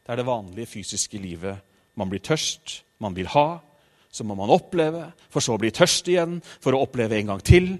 Det 0.05 0.13
er 0.13 0.21
det 0.21 0.27
vanlige 0.27 0.71
fysiske 0.71 1.19
livet. 1.19 1.59
Man 1.99 2.09
blir 2.11 2.23
tørst, 2.23 2.81
man 3.03 3.15
vil 3.15 3.27
ha, 3.35 3.59
så 4.11 4.23
må 4.23 4.35
man 4.39 4.53
oppleve, 4.53 5.09
for 5.29 5.43
så 5.43 5.55
å 5.55 5.59
bli 5.59 5.73
tørst 5.75 6.07
igjen, 6.11 6.39
for 6.63 6.75
å 6.75 6.83
oppleve 6.85 7.17
en 7.19 7.33
gang 7.33 7.43
til. 7.43 7.73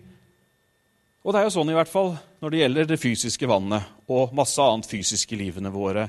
Og 1.24 1.32
det 1.32 1.42
er 1.42 1.48
jo 1.48 1.56
sånn 1.56 1.72
i 1.72 1.78
hvert 1.78 1.92
fall 1.92 2.16
når 2.46 2.54
det 2.54 2.60
gjelder 2.60 2.86
det 2.86 3.02
fysiske 3.02 3.48
vannet 3.50 4.10
og 4.14 4.34
masse 4.38 4.62
annet 4.62 4.86
fysisk 4.86 5.32
i 5.34 5.38
livene 5.40 5.72
våre, 5.74 6.04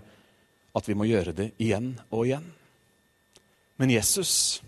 at 0.77 0.85
vi 0.85 0.93
må 0.93 1.07
gjøre 1.09 1.33
det 1.33 1.47
igjen 1.65 1.95
og 2.11 2.27
igjen. 2.27 2.45
Men 3.81 3.95
Jesus, 3.95 4.61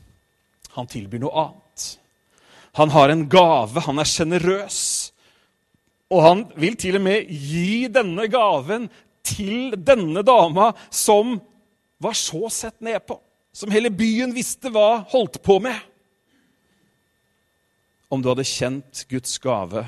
han 0.73 0.89
tilbyr 0.89 1.21
noe 1.27 1.43
annet. 1.43 1.85
Han 2.81 2.95
har 2.97 3.13
en 3.13 3.27
gave, 3.29 3.85
han 3.85 4.01
er 4.01 4.09
sjenerøs. 4.09 4.81
Og 6.09 6.25
han 6.25 6.47
vil 6.57 6.81
til 6.81 6.97
og 6.97 7.05
med 7.05 7.29
gi 7.29 7.85
denne 7.93 8.31
gaven 8.33 8.89
til 9.21 9.77
denne 9.77 10.25
dama 10.25 10.71
som 10.89 11.37
var 12.01 12.17
så 12.17 12.49
sett 12.49 12.81
ned 12.81 13.05
på 13.05 13.21
som 13.53 13.77
hele 13.77 13.93
byen 13.93 14.33
visste 14.33 14.73
hva 14.73 15.03
holdt 15.13 15.43
på 15.45 15.61
med. 15.61 15.77
Om 18.09 18.25
du 18.25 18.33
hadde 18.33 18.49
kjent 18.57 19.05
Guds 19.13 19.37
gave 19.43 19.85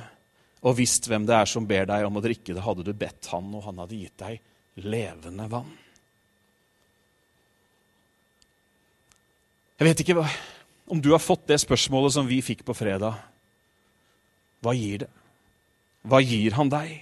og 0.60 0.76
visst 0.76 1.08
hvem 1.08 1.24
det 1.28 1.36
er 1.36 1.48
som 1.48 1.66
ber 1.68 1.86
deg 1.88 2.04
om 2.04 2.18
å 2.20 2.24
drikke 2.24 2.52
det, 2.52 2.64
hadde 2.64 2.84
du 2.84 2.92
bedt 2.96 3.30
han, 3.32 3.48
og 3.56 3.64
han 3.64 3.80
hadde 3.80 3.96
gitt 3.96 4.16
deg 4.20 4.40
levende 4.84 5.46
vann. 5.50 5.70
Jeg 9.80 9.88
vet 9.88 10.02
ikke 10.04 10.18
hva, 10.18 10.26
om 10.92 11.00
du 11.00 11.12
har 11.14 11.22
fått 11.22 11.46
det 11.48 11.56
spørsmålet 11.62 12.12
som 12.12 12.28
vi 12.28 12.42
fikk 12.44 12.66
på 12.68 12.76
fredag. 12.76 13.16
Hva 14.60 14.74
gir 14.76 15.06
det? 15.06 15.08
Hva 16.04 16.20
gir 16.20 16.56
han 16.56 16.68
deg? 16.72 16.92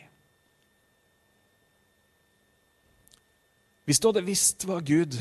Hvis 3.88 3.99
du 3.99 4.11
hadde 4.11 4.27
visst 4.27 4.66
hva 4.68 4.79
Gud 4.85 5.16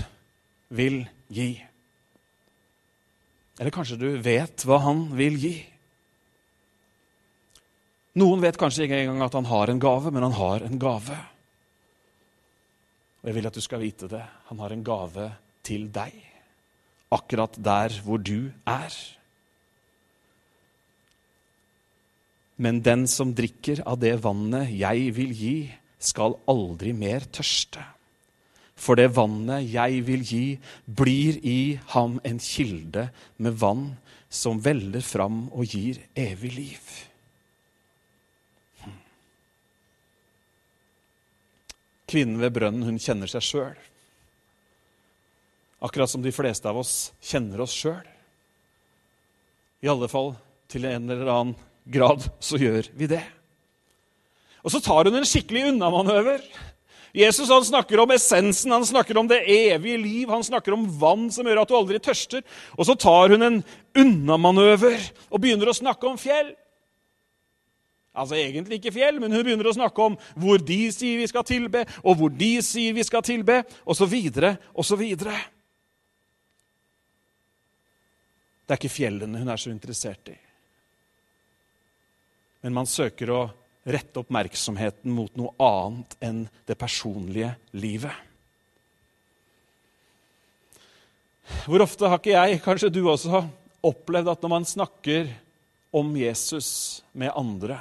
vil 0.75 0.99
gi. 1.33 1.55
Eller 3.57 3.73
kanskje 3.73 3.97
du 4.01 4.09
vet 4.21 4.65
hva 4.67 4.81
han 4.83 5.07
vil 5.17 5.37
gi. 5.41 5.55
Noen 8.17 8.41
vet 8.41 8.57
kanskje 8.57 8.87
ikke 8.87 9.01
engang 9.03 9.25
at 9.27 9.35
han 9.37 9.49
har 9.49 9.69
en 9.69 9.81
gave, 9.81 10.11
men 10.13 10.25
han 10.25 10.37
har 10.37 10.63
en 10.65 10.79
gave. 10.81 11.17
Og 13.21 13.29
jeg 13.29 13.35
vil 13.37 13.49
at 13.49 13.57
du 13.57 13.61
skal 13.61 13.83
vite 13.83 14.09
det. 14.09 14.23
Han 14.49 14.63
har 14.63 14.73
en 14.73 14.85
gave 14.85 15.27
til 15.67 15.85
deg. 15.93 16.15
Akkurat 17.13 17.53
der 17.61 17.93
hvor 18.03 18.17
du 18.17 18.49
er. 18.65 18.95
Men 22.57 22.81
den 22.81 23.05
som 23.11 23.35
drikker 23.37 23.83
av 23.85 23.99
det 24.01 24.15
vannet 24.23 24.71
jeg 24.73 25.11
vil 25.13 25.35
gi, 25.37 25.57
skal 26.01 26.37
aldri 26.49 26.93
mer 26.97 27.25
tørste. 27.33 27.83
For 28.77 28.97
det 28.97 29.11
vannet 29.17 29.65
jeg 29.69 30.01
vil 30.05 30.25
gi, 30.25 30.45
blir 30.85 31.37
i 31.41 31.77
ham 31.93 32.17
en 32.25 32.41
kilde 32.41 33.07
med 33.41 33.57
vann 33.61 33.85
som 34.29 34.61
veller 34.61 35.05
fram 35.05 35.47
og 35.53 35.69
gir 35.69 36.01
evig 36.17 36.53
liv. 36.57 36.89
Kvinnen 42.07 42.39
ved 42.39 42.53
brønnen, 42.55 42.85
hun 42.87 42.99
kjenner 43.01 43.29
seg 43.31 43.43
sjøl. 43.43 43.79
Akkurat 45.83 46.09
som 46.09 46.23
de 46.23 46.33
fleste 46.33 46.69
av 46.69 46.79
oss 46.79 47.11
kjenner 47.21 47.61
oss 47.65 47.75
sjøl. 47.75 48.05
I 49.83 49.91
alle 49.91 50.09
fall 50.09 50.31
til 50.71 50.87
en 50.89 51.11
eller 51.11 51.29
annen 51.29 51.57
grad 51.87 52.23
så 52.43 52.59
gjør 52.59 52.89
vi 52.97 53.09
det. 53.11 53.23
Og 54.65 54.73
så 54.73 54.81
tar 54.83 55.07
hun 55.07 55.19
en 55.19 55.27
skikkelig 55.27 55.69
unnamanøver. 55.69 56.41
Jesus 57.17 57.49
han 57.49 57.63
snakker 57.65 58.01
om 58.03 58.11
essensen, 58.13 58.73
han 58.73 58.85
snakker 58.85 59.17
om 59.17 59.29
det 59.29 59.39
evige 59.47 59.99
liv, 60.01 60.29
han 60.29 60.43
snakker 60.43 60.75
om 60.75 60.85
vann 60.99 61.29
som 61.33 61.47
gjør 61.47 61.61
at 61.61 61.71
du 61.71 61.75
aldri 61.77 62.01
tørster. 62.03 62.43
Og 62.75 62.87
så 62.89 62.97
tar 62.99 63.33
hun 63.33 63.45
en 63.45 63.59
unnamanøver 63.97 64.99
og 65.29 65.41
begynner 65.41 65.71
å 65.71 65.77
snakke 65.77 66.09
om 66.09 66.19
fjell. 66.19 66.51
Altså 68.17 68.37
egentlig 68.39 68.79
ikke 68.79 68.95
fjell, 68.95 69.19
men 69.21 69.33
hun 69.33 69.43
begynner 69.45 69.69
å 69.69 69.75
snakke 69.77 70.07
om 70.09 70.17
hvor 70.39 70.61
de 70.63 70.79
sier 70.93 71.19
vi 71.21 71.27
skal 71.29 71.45
tilbe, 71.47 71.83
og 72.01 72.17
hvor 72.19 72.33
de 72.33 72.55
sier 72.65 72.95
vi 72.97 73.05
skal 73.05 73.25
tilbe, 73.25 73.61
osv., 73.85 74.15
osv. 74.73 75.03
Det 78.67 78.75
er 78.75 78.81
ikke 78.81 78.91
fjellene 78.91 79.43
hun 79.43 79.53
er 79.53 79.61
så 79.61 79.71
interessert 79.71 80.33
i. 80.33 80.35
Men 82.65 82.75
man 82.75 82.89
søker 82.89 83.31
å 83.31 83.41
rette 83.87 84.19
oppmerksomheten 84.19 85.13
mot 85.13 85.31
noe 85.39 85.53
annet 85.63 86.17
enn 86.25 86.41
det 86.67 86.75
personlige 86.79 87.53
livet. 87.77 88.25
Hvor 91.63 91.85
ofte 91.85 92.09
har 92.11 92.19
ikke 92.19 92.33
jeg, 92.33 92.59
kanskje 92.65 92.91
du 92.91 93.05
også, 93.07 93.45
opplevd 93.87 94.33
at 94.33 94.41
når 94.43 94.51
man 94.51 94.67
snakker 94.67 95.29
om 95.95 96.09
Jesus 96.19 96.69
med 97.15 97.31
andre, 97.39 97.79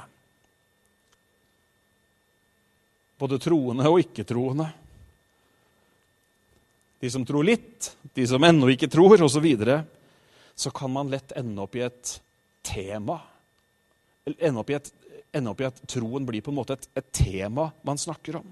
både 3.17 3.39
troende 3.41 3.87
og 3.89 4.01
ikke-troende 4.03 4.67
De 6.97 7.09
som 7.13 7.25
tror 7.25 7.45
litt, 7.45 7.91
de 8.17 8.23
som 8.25 8.41
ennå 8.43 8.71
ikke 8.73 8.89
tror, 8.89 9.21
osv. 9.21 9.29
Så, 9.29 9.41
videre, 9.43 9.83
så 10.57 10.71
kan 10.73 10.89
man 10.89 11.11
lett 11.13 11.35
ende 11.37 11.61
opp 11.61 11.75
i 11.77 11.83
et 11.85 12.13
tema. 12.65 13.19
Ende 14.25 14.63
opp 14.63 14.71
i 14.73 14.77
et 14.79 14.89
ende 15.37 15.51
opp 15.51 15.61
i 15.61 15.67
at 15.67 15.81
troen 15.89 16.25
blir 16.25 16.41
på 16.41 16.49
en 16.49 16.57
måte 16.57 16.77
et, 16.77 16.87
et 16.97 17.09
tema 17.13 17.69
man 17.85 17.99
snakker 17.99 18.39
om. 18.39 18.47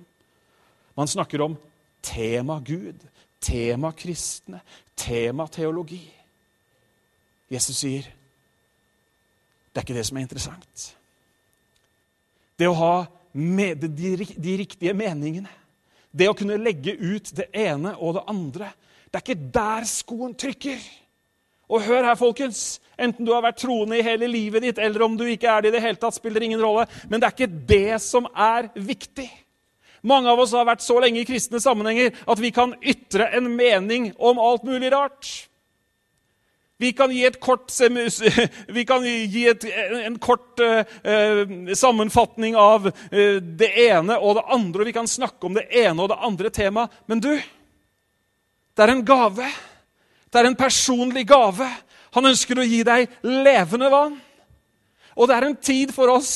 Man 0.96 1.10
snakker 1.10 1.42
om 1.42 1.58
tema 2.06 2.60
Gud, 2.66 3.00
tema 3.42 3.92
kristne, 3.98 4.62
tema 4.96 5.48
teologi. 5.52 6.04
Jesus 7.52 7.82
sier 7.82 8.12
det 9.76 9.82
er 9.82 9.84
ikke 9.84 9.98
det 9.98 10.06
som 10.08 10.18
er 10.18 10.24
interessant. 10.24 10.84
Det 12.56 12.68
å 12.70 12.78
ha 12.80 12.94
med, 13.36 13.84
de, 13.84 14.16
de 14.40 14.58
riktige 14.64 14.94
meningene, 14.96 15.52
det 16.16 16.30
å 16.32 16.36
kunne 16.38 16.60
legge 16.62 16.96
ut 16.96 17.34
det 17.36 17.50
ene 17.52 17.92
og 18.00 18.16
det 18.16 18.24
andre, 18.32 18.70
det 19.12 19.20
er 19.20 19.26
ikke 19.26 19.52
der 19.56 19.88
skoen 19.88 20.36
trykker. 20.40 20.80
Og 21.72 21.82
hør 21.82 22.06
her, 22.06 22.18
folkens. 22.20 22.80
Enten 23.00 23.26
du 23.26 23.34
har 23.34 23.44
vært 23.44 23.62
troende 23.64 23.98
i 23.98 24.06
hele 24.06 24.28
livet 24.30 24.64
ditt, 24.64 24.80
eller 24.80 25.04
om 25.06 25.16
du 25.18 25.26
ikke 25.28 25.50
er 25.50 25.64
det 25.64 25.72
i 25.72 25.76
det 25.76 25.82
hele 25.84 26.00
tatt, 26.00 26.16
spiller 26.16 26.44
ingen 26.46 26.62
rolle. 26.62 26.86
Men 27.10 27.20
det 27.20 27.28
er 27.28 27.36
ikke 27.36 27.64
det 27.72 28.02
som 28.04 28.28
er 28.32 28.70
viktig. 28.76 29.28
Mange 30.06 30.30
av 30.30 30.40
oss 30.44 30.54
har 30.54 30.68
vært 30.68 30.84
så 30.86 31.00
lenge 31.02 31.24
i 31.24 31.28
kristne 31.28 31.60
sammenhenger 31.64 32.14
at 32.30 32.42
vi 32.42 32.52
kan 32.54 32.76
ytre 32.86 33.32
en 33.36 33.50
mening 33.58 34.12
om 34.22 34.40
alt 34.40 34.68
mulig 34.68 34.92
rart. 34.94 35.32
Vi 36.78 36.92
kan 36.92 37.12
gi, 37.12 37.24
kort, 37.40 37.72
kan 38.90 39.06
gi 39.06 39.46
et, 39.48 39.68
en 40.04 40.18
kort 40.20 40.60
uh, 40.60 40.82
sammenfatning 41.72 42.58
av 42.60 42.90
uh, 42.90 43.38
det 43.40 43.72
ene 43.88 44.18
og 44.20 44.36
det 44.40 44.44
andre, 44.58 44.84
og 44.84 44.90
vi 44.90 44.98
kan 44.98 45.08
snakke 45.08 45.48
om 45.48 45.56
det 45.56 45.70
ene 45.72 46.04
og 46.04 46.12
det 46.12 46.20
andre 46.28 46.52
temaet. 46.52 47.00
Men 47.08 47.24
du, 47.24 47.32
det 48.76 48.84
er 48.84 48.92
en 48.92 49.08
gave 49.08 49.48
det 50.36 50.42
er 50.42 50.50
en 50.50 50.58
personlig 50.60 51.24
gave. 51.30 51.64
Han 52.12 52.28
ønsker 52.28 52.60
å 52.60 52.68
gi 52.68 52.82
deg 52.84 53.08
levende 53.24 53.88
vann. 53.88 54.18
Og 55.16 55.30
det 55.30 55.36
er 55.38 55.46
en 55.48 55.56
tid 55.56 55.94
for 55.96 56.12
oss 56.12 56.34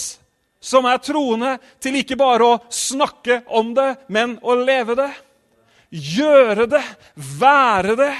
som 0.64 0.88
er 0.88 1.02
troende, 1.04 1.58
til 1.84 1.98
ikke 2.00 2.16
bare 2.20 2.48
å 2.48 2.62
snakke 2.72 3.42
om 3.60 3.74
det, 3.76 3.90
men 4.08 4.38
å 4.40 4.56
leve 4.56 4.96
det. 4.96 5.10
Gjøre 5.92 6.70
det, 6.72 6.84
være 7.42 7.98
det. 8.00 8.14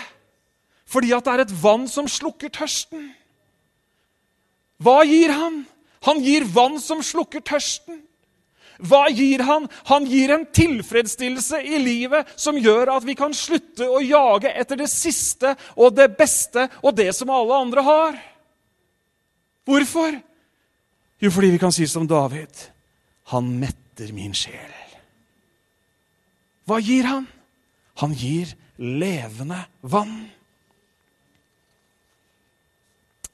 Fordi 0.90 1.14
at 1.14 1.26
det 1.26 1.34
er 1.34 1.46
et 1.46 1.56
vann 1.62 1.88
som 1.92 2.08
slukker 2.10 2.52
tørsten. 2.54 3.12
Hva 4.82 5.04
gir 5.06 5.34
han? 5.36 5.64
Han 6.08 6.22
gir 6.24 6.48
vann 6.50 6.80
som 6.82 7.04
slukker 7.04 7.44
tørsten. 7.46 8.02
Hva 8.80 9.10
gir 9.12 9.44
han? 9.44 9.68
Han 9.92 10.06
gir 10.08 10.32
en 10.32 10.46
tilfredsstillelse 10.56 11.60
i 11.68 11.82
livet 11.84 12.32
som 12.40 12.58
gjør 12.58 12.94
at 12.96 13.06
vi 13.08 13.16
kan 13.20 13.36
slutte 13.36 13.90
å 13.92 14.00
jage 14.00 14.54
etter 14.56 14.80
det 14.80 14.88
siste 14.92 15.52
og 15.76 15.98
det 15.98 16.08
beste 16.16 16.70
og 16.80 16.96
det 16.96 17.12
som 17.18 17.32
alle 17.36 17.60
andre 17.60 17.84
har. 17.84 18.20
Hvorfor? 19.68 20.16
Jo, 21.20 21.32
fordi 21.36 21.52
vi 21.52 21.60
kan 21.62 21.76
si 21.76 21.86
som 21.88 22.08
David 22.08 22.56
Han 23.36 23.52
metter 23.60 24.14
min 24.16 24.32
sjel. 24.34 24.72
Hva 26.66 26.80
gir 26.82 27.06
han? 27.06 27.28
Han 28.00 28.16
gir 28.16 28.56
levende 28.80 29.60
vann. 29.82 30.30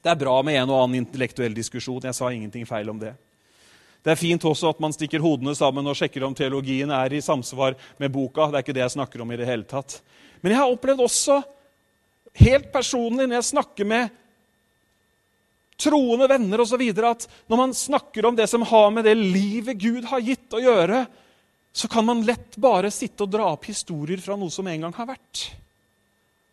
Det 0.06 0.12
er 0.12 0.20
bra 0.22 0.36
med 0.46 0.54
en 0.60 0.70
og 0.70 0.84
annen 0.84 1.00
intellektuell 1.00 1.56
diskusjon. 1.58 2.04
Jeg 2.06 2.14
sa 2.14 2.28
ingenting 2.30 2.68
feil 2.70 2.92
om 2.92 3.00
det. 3.02 3.16
Det 4.06 4.12
er 4.14 4.20
fint 4.20 4.44
også 4.46 4.70
at 4.70 4.82
man 4.84 4.94
stikker 4.94 5.24
hodene 5.24 5.56
sammen 5.58 5.90
og 5.90 5.98
sjekker 5.98 6.22
om 6.28 6.36
teologien 6.38 6.92
er 6.94 7.16
i 7.18 7.24
samsvar 7.26 7.74
med 7.98 8.14
boka. 8.14 8.46
Det 8.52 8.60
er 8.60 8.66
ikke 8.68 8.76
det 8.78 8.84
jeg 8.84 8.94
snakker 9.00 9.24
om 9.24 9.34
i 9.34 9.40
det 9.42 9.48
hele 9.50 9.66
tatt. 9.66 9.98
Men 10.44 10.54
jeg 10.54 10.62
har 10.62 10.76
opplevd 10.76 11.02
også, 11.08 11.40
helt 12.38 12.70
personlig, 12.70 13.26
når 13.26 13.40
jeg 13.40 13.50
snakker 13.50 13.90
med 13.90 14.14
troende 15.82 16.30
venner 16.30 16.62
osv., 16.62 16.86
at 17.02 17.26
når 17.50 17.64
man 17.64 17.76
snakker 17.82 18.30
om 18.30 18.38
det 18.38 18.46
som 18.54 18.70
har 18.70 18.94
med 18.94 19.10
det 19.10 19.18
livet 19.18 19.82
Gud 19.82 20.06
har 20.14 20.22
gitt 20.22 20.54
å 20.54 20.62
gjøre, 20.62 21.02
så 21.74 21.90
kan 21.90 22.06
man 22.06 22.22
lett 22.30 22.62
bare 22.62 22.94
sitte 22.94 23.26
og 23.26 23.34
dra 23.34 23.50
opp 23.56 23.66
historier 23.74 24.22
fra 24.22 24.38
noe 24.38 24.54
som 24.54 24.70
en 24.70 24.86
gang 24.86 24.94
har 25.02 25.10
vært. 25.16 25.48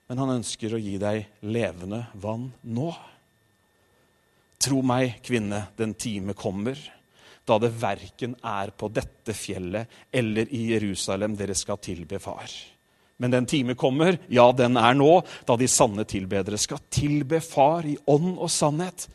Men 0.08 0.24
han 0.24 0.38
ønsker 0.40 0.72
å 0.72 0.80
gi 0.80 0.96
deg 0.96 1.28
levende 1.44 2.06
vann 2.16 2.48
nå. 2.64 2.94
Tro 4.62 4.82
meg, 4.86 5.18
kvinne, 5.26 5.64
den 5.76 5.94
time 5.98 6.36
kommer 6.38 6.78
da 7.44 7.58
det 7.58 7.72
verken 7.74 8.36
er 8.46 8.70
på 8.78 8.88
dette 8.92 9.34
fjellet 9.34 9.90
eller 10.14 10.50
i 10.54 10.68
Jerusalem 10.72 11.34
dere 11.38 11.56
skal 11.58 11.80
tilbe 11.82 12.20
Far. 12.22 12.50
Men 13.18 13.30
den 13.34 13.46
time 13.46 13.74
kommer, 13.78 14.18
ja, 14.30 14.48
den 14.52 14.78
er 14.78 14.94
nå, 14.98 15.10
da 15.46 15.56
de 15.58 15.68
sanne 15.70 16.06
tilbedere 16.08 16.58
skal 16.58 16.82
tilbe 16.90 17.42
Far 17.44 17.86
i 17.86 17.96
ånd 18.10 18.34
og 18.36 18.50
sannhet. 18.50 19.06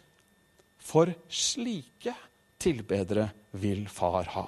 For 0.79 1.11
slike 1.27 2.13
tilbedere 2.59 3.29
vil 3.59 3.87
Far 3.91 4.29
ha. 4.35 4.47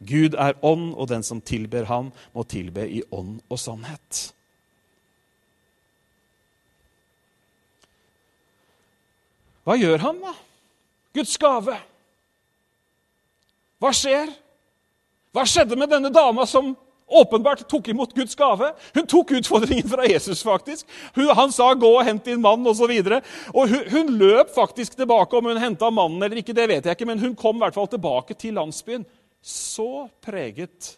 Gud 0.00 0.34
er 0.38 0.56
ånd, 0.64 0.94
og 0.96 1.10
den 1.10 1.22
som 1.26 1.42
tilber 1.44 1.86
ham, 1.90 2.08
må 2.32 2.46
tilbe 2.48 2.86
i 2.88 3.02
ånd 3.12 3.38
og 3.50 3.60
sannhet. 3.60 4.30
Hva 9.66 9.76
gjør 9.76 10.04
han, 10.06 10.20
da? 10.22 10.34
Guds 11.16 11.34
gave. 11.40 11.74
Hva 13.80 13.90
skjer? 13.96 14.30
Hva 15.34 15.44
skjedde 15.46 15.78
med 15.78 15.90
denne 15.92 16.10
dama 16.12 16.46
som 16.48 16.72
åpenbart 17.10 17.62
tok 17.70 17.88
imot 17.90 18.14
Guds 18.14 18.36
gave? 18.38 18.72
Hun 18.94 19.08
tok 19.10 19.32
utfordringen 19.38 19.88
fra 19.90 20.06
Jesus, 20.08 20.42
faktisk. 20.46 20.86
Hun, 21.14 21.30
han 21.36 21.52
sa 21.52 21.72
'gå 21.74 21.90
og 21.98 22.04
hent 22.04 22.24
din 22.24 22.42
mann', 22.42 22.66
osv. 22.66 22.90
Og, 22.90 23.22
og 23.54 23.68
hun, 23.68 23.88
hun 23.90 24.14
løp 24.18 24.54
faktisk 24.54 24.96
tilbake. 24.96 25.36
Om 25.36 25.44
hun 25.44 25.62
henta 25.62 25.90
mannen 25.90 26.22
eller 26.22 26.36
ikke, 26.36 26.56
det 26.56 26.68
vet 26.68 26.84
jeg 26.84 26.96
ikke, 26.96 27.06
men 27.06 27.18
hun 27.18 27.34
kom 27.34 27.56
i 27.56 27.64
hvert 27.64 27.74
fall 27.74 27.88
tilbake 27.88 28.34
til 28.34 28.54
landsbyen. 28.54 29.06
Så 29.42 30.08
preget 30.22 30.96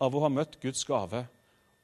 av 0.00 0.14
å 0.14 0.20
ha 0.24 0.28
møtt 0.28 0.60
Guds 0.62 0.84
gave. 0.84 1.26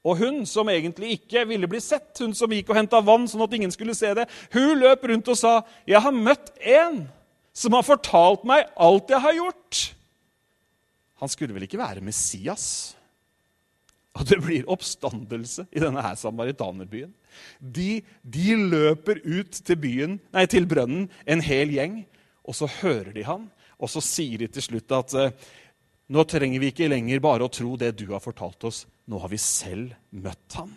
Og 0.05 0.17
hun 0.17 0.45
som 0.49 0.69
egentlig 0.73 1.19
ikke 1.19 1.45
ville 1.51 1.69
bli 1.69 1.81
sett, 1.85 2.15
hun 2.23 2.33
som 2.37 2.53
gikk 2.53 2.71
og 2.73 2.79
henta 2.79 3.03
vann 3.05 3.27
sånn 3.29 3.45
at 3.45 3.57
ingen 3.57 3.73
skulle 3.75 3.97
se 3.97 4.13
det, 4.17 4.27
hun 4.55 4.79
løp 4.81 5.05
rundt 5.05 5.29
og 5.29 5.37
sa, 5.37 5.61
'Jeg 5.87 6.01
har 6.01 6.13
møtt 6.13 6.53
en 6.61 7.09
som 7.53 7.73
har 7.73 7.83
fortalt 7.83 8.45
meg 8.45 8.67
alt 8.77 9.11
jeg 9.11 9.21
har 9.21 9.35
gjort.' 9.35 9.95
Han 11.21 11.29
skulle 11.29 11.53
vel 11.53 11.69
ikke 11.69 11.79
være 11.79 12.01
Messias? 12.01 12.97
Og 14.17 14.27
det 14.27 14.41
blir 14.43 14.69
oppstandelse 14.71 15.67
i 15.71 15.83
denne 15.83 16.03
her 16.03 16.17
samaritanerbyen. 16.19 17.13
De, 17.61 18.03
de 18.25 18.57
løper 18.57 19.21
ut 19.23 19.53
til, 19.53 19.77
byen, 19.77 20.21
nei, 20.33 20.47
til 20.47 20.67
brønnen, 20.67 21.11
en 21.27 21.45
hel 21.45 21.71
gjeng, 21.71 22.07
og 22.43 22.57
så 22.59 22.67
hører 22.81 23.13
de 23.13 23.25
han. 23.29 23.51
Og 23.79 23.93
så 23.93 24.01
sier 24.01 24.43
de 24.43 24.49
til 24.51 24.63
slutt 24.63 24.93
at 24.93 25.15
nå 26.11 26.25
trenger 26.27 26.61
vi 26.61 26.73
ikke 26.73 26.89
lenger 26.91 27.23
bare 27.23 27.47
å 27.47 27.53
tro 27.53 27.77
det 27.79 27.93
du 28.01 28.09
har 28.11 28.23
fortalt 28.23 28.65
oss. 28.67 28.83
Nå 29.07 29.21
har 29.23 29.31
vi 29.31 29.39
selv 29.39 29.95
møtt 30.11 30.59
han. 30.59 30.73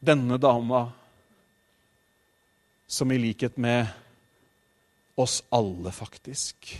Denne 0.00 0.38
dama, 0.40 0.86
som 2.86 3.12
i 3.12 3.18
likhet 3.20 3.56
med 3.60 3.90
oss 5.20 5.42
alle, 5.52 5.92
faktisk 5.92 6.76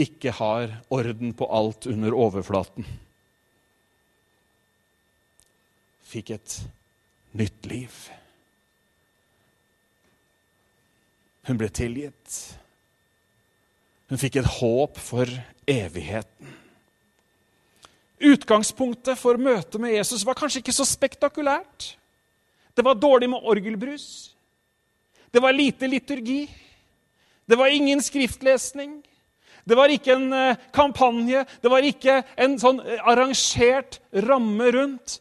ikke 0.00 0.32
har 0.40 0.78
orden 0.88 1.36
på 1.36 1.48
alt 1.52 1.86
under 1.86 2.14
overflaten. 2.16 2.86
Fikk 6.08 6.34
et 6.34 6.58
nytt 7.36 7.66
liv. 7.68 7.94
Hun 11.44 11.60
ble 11.60 11.68
tilgitt. 11.68 12.42
Hun 14.10 14.20
fikk 14.20 14.40
et 14.40 14.52
håp 14.60 15.00
for 15.00 15.30
evigheten. 15.70 16.52
Utgangspunktet 18.24 19.18
for 19.20 19.40
møtet 19.40 19.80
med 19.80 19.96
Jesus 19.96 20.24
var 20.26 20.36
kanskje 20.38 20.62
ikke 20.62 20.76
så 20.76 20.86
spektakulært. 20.88 21.94
Det 22.74 22.84
var 22.84 22.98
dårlig 22.98 23.30
med 23.32 23.44
orgelbrus. 23.44 24.06
Det 25.30 25.42
var 25.42 25.56
lite 25.56 25.88
liturgi. 25.90 26.44
Det 27.46 27.58
var 27.58 27.72
ingen 27.72 28.02
skriftlesning. 28.02 29.02
Det 29.64 29.76
var 29.76 29.92
ikke 29.92 30.12
en 30.12 30.32
eh, 30.36 30.60
kampanje, 30.76 31.44
det 31.64 31.70
var 31.72 31.84
ikke 31.88 32.18
en 32.36 32.58
sånn 32.60 32.82
eh, 32.84 33.00
arrangert 33.00 33.96
ramme 34.26 34.68
rundt. 34.76 35.18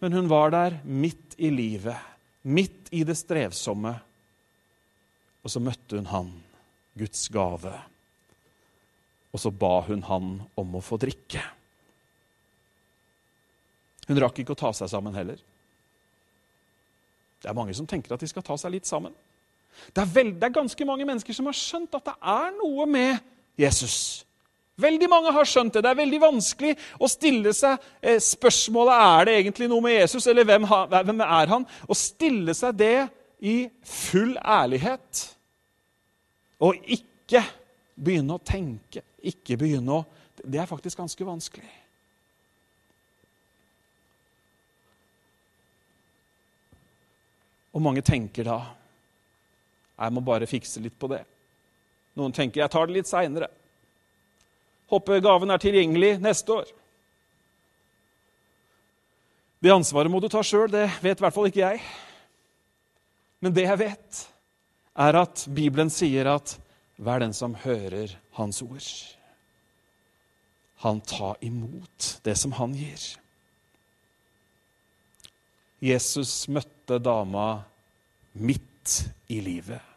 Men 0.00 0.16
hun 0.16 0.30
var 0.30 0.54
der 0.54 0.78
midt 0.84 1.36
i 1.36 1.50
livet, 1.52 2.00
midt 2.48 2.88
i 2.96 3.02
det 3.04 3.18
strevsomme. 3.20 3.92
Og 5.44 5.52
så 5.52 5.60
møtte 5.60 6.00
hun 6.00 6.08
han, 6.08 6.30
Guds 7.00 7.28
gave. 7.32 7.72
Og 9.30 9.40
så 9.40 9.52
ba 9.54 9.80
hun 9.86 10.04
han 10.08 10.36
om 10.58 10.76
å 10.76 10.84
få 10.84 10.98
drikke. 11.00 11.42
Hun 14.10 14.18
rakk 14.18 14.40
ikke 14.42 14.56
å 14.56 14.62
ta 14.64 14.72
seg 14.74 14.90
sammen 14.90 15.14
heller. 15.14 15.38
Det 17.40 17.48
er 17.48 17.56
mange 17.56 17.74
som 17.76 17.86
tenker 17.88 18.14
at 18.14 18.22
de 18.22 18.28
skal 18.28 18.44
ta 18.44 18.56
seg 18.60 18.74
litt 18.74 18.88
sammen. 18.88 19.14
Det 19.94 20.02
er, 20.02 20.08
veld, 20.12 20.34
det 20.40 20.48
er 20.48 20.56
ganske 20.56 20.86
mange 20.86 21.06
mennesker 21.06 21.36
som 21.36 21.46
har 21.48 21.56
skjønt 21.56 21.94
at 21.96 22.10
det 22.10 22.16
er 22.32 22.50
noe 22.58 22.86
med 22.90 23.22
Jesus. 23.60 24.26
Veldig 24.80 25.08
mange 25.12 25.32
har 25.34 25.48
skjønt 25.48 25.76
det. 25.76 25.84
Det 25.84 25.92
er 25.92 26.00
veldig 26.00 26.20
vanskelig 26.22 26.74
å 26.98 27.08
stille 27.10 27.52
seg 27.56 27.80
eh, 28.02 28.18
spørsmålet 28.24 29.04
er 29.06 29.28
det 29.28 29.36
egentlig 29.40 29.68
noe 29.70 29.84
med 29.84 29.96
Jesus, 29.98 30.26
eller 30.30 30.48
hvem, 30.48 30.66
hvem 30.66 31.24
er 31.26 31.52
han? 31.54 31.66
Å 31.86 31.96
stille 31.96 32.56
seg 32.56 32.78
det 32.80 32.96
i 33.40 33.56
full 33.86 34.34
ærlighet. 34.40 35.22
Og 36.60 36.76
ikke 36.92 37.42
begynne 37.96 38.36
å 38.36 38.44
tenke, 38.44 39.04
ikke 39.22 39.58
begynne 39.60 40.00
å 40.00 40.06
Det 40.40 40.56
er 40.56 40.64
faktisk 40.64 40.96
ganske 40.96 41.24
vanskelig. 41.24 41.68
Og 47.76 47.82
mange 47.84 48.00
tenker 48.00 48.46
da 48.48 48.56
jeg 50.00 50.14
må 50.16 50.22
bare 50.24 50.48
fikse 50.48 50.80
litt 50.80 50.96
på 50.96 51.10
det. 51.12 51.20
Noen 52.16 52.32
tenker 52.32 52.62
jeg 52.62 52.72
tar 52.72 52.88
det 52.88 52.96
litt 52.96 53.10
seinere. 53.10 53.50
Håper 54.88 55.20
gaven 55.20 55.52
er 55.52 55.60
tilgjengelig 55.60 56.14
neste 56.24 56.56
år. 56.56 56.70
Det 59.60 59.74
ansvaret 59.74 60.08
må 60.08 60.22
du 60.24 60.28
ta 60.32 60.40
sjøl, 60.40 60.70
det 60.72 60.86
vet 61.04 61.20
i 61.20 61.24
hvert 61.26 61.36
fall 61.36 61.50
ikke 61.50 61.62
jeg. 61.66 61.82
Men 63.44 63.52
det 63.52 63.66
jeg 63.68 63.80
vet, 63.82 64.22
er 64.94 65.20
at 65.20 65.44
Bibelen 65.54 65.90
sier 65.92 66.28
at 66.32 66.56
hver 67.00 67.22
den 67.22 67.32
som 67.36 67.54
hører 67.54 68.16
Hans 68.36 68.62
ord, 68.62 68.88
han 70.80 71.00
tar 71.04 71.36
imot 71.44 72.16
det 72.24 72.36
som 72.40 72.52
han 72.56 72.74
gir. 72.76 73.04
Jesus 75.80 76.48
møtte 76.52 76.98
dama 77.00 77.62
midt 78.32 78.98
i 79.28 79.40
livet 79.44 79.90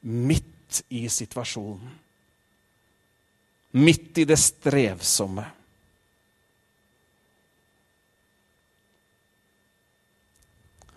midt 0.00 0.82
i 0.88 1.08
situasjonen. 1.08 1.98
Midt 3.70 4.18
i 4.18 4.26
det 4.26 4.38
strevsomme. 4.40 5.44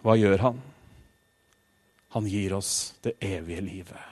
Hva 0.03 0.15
gjør 0.19 0.47
han? 0.47 0.61
Han 2.13 2.27
gir 2.29 2.53
oss 2.53 2.93
det 3.01 3.15
evige 3.25 3.63
livet. 3.65 4.09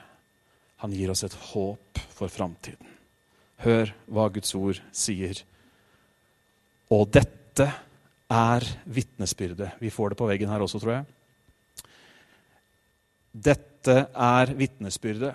Han 0.82 0.94
gir 0.94 1.12
oss 1.12 1.22
et 1.22 1.36
håp 1.52 2.00
for 2.10 2.32
framtiden. 2.32 2.88
Hør 3.62 3.92
hva 4.10 4.26
Guds 4.34 4.54
ord 4.58 4.80
sier. 4.90 5.38
Og 6.90 7.06
dette 7.14 7.68
er 8.32 8.66
vitnesbyrdet. 8.90 9.76
Vi 9.78 9.92
får 9.94 10.12
det 10.12 10.18
på 10.18 10.26
veggen 10.26 10.50
her 10.50 10.64
også, 10.64 10.80
tror 10.82 10.96
jeg. 10.96 11.86
Dette 13.32 13.96
er 14.10 14.52
vitnesbyrdet. 14.58 15.32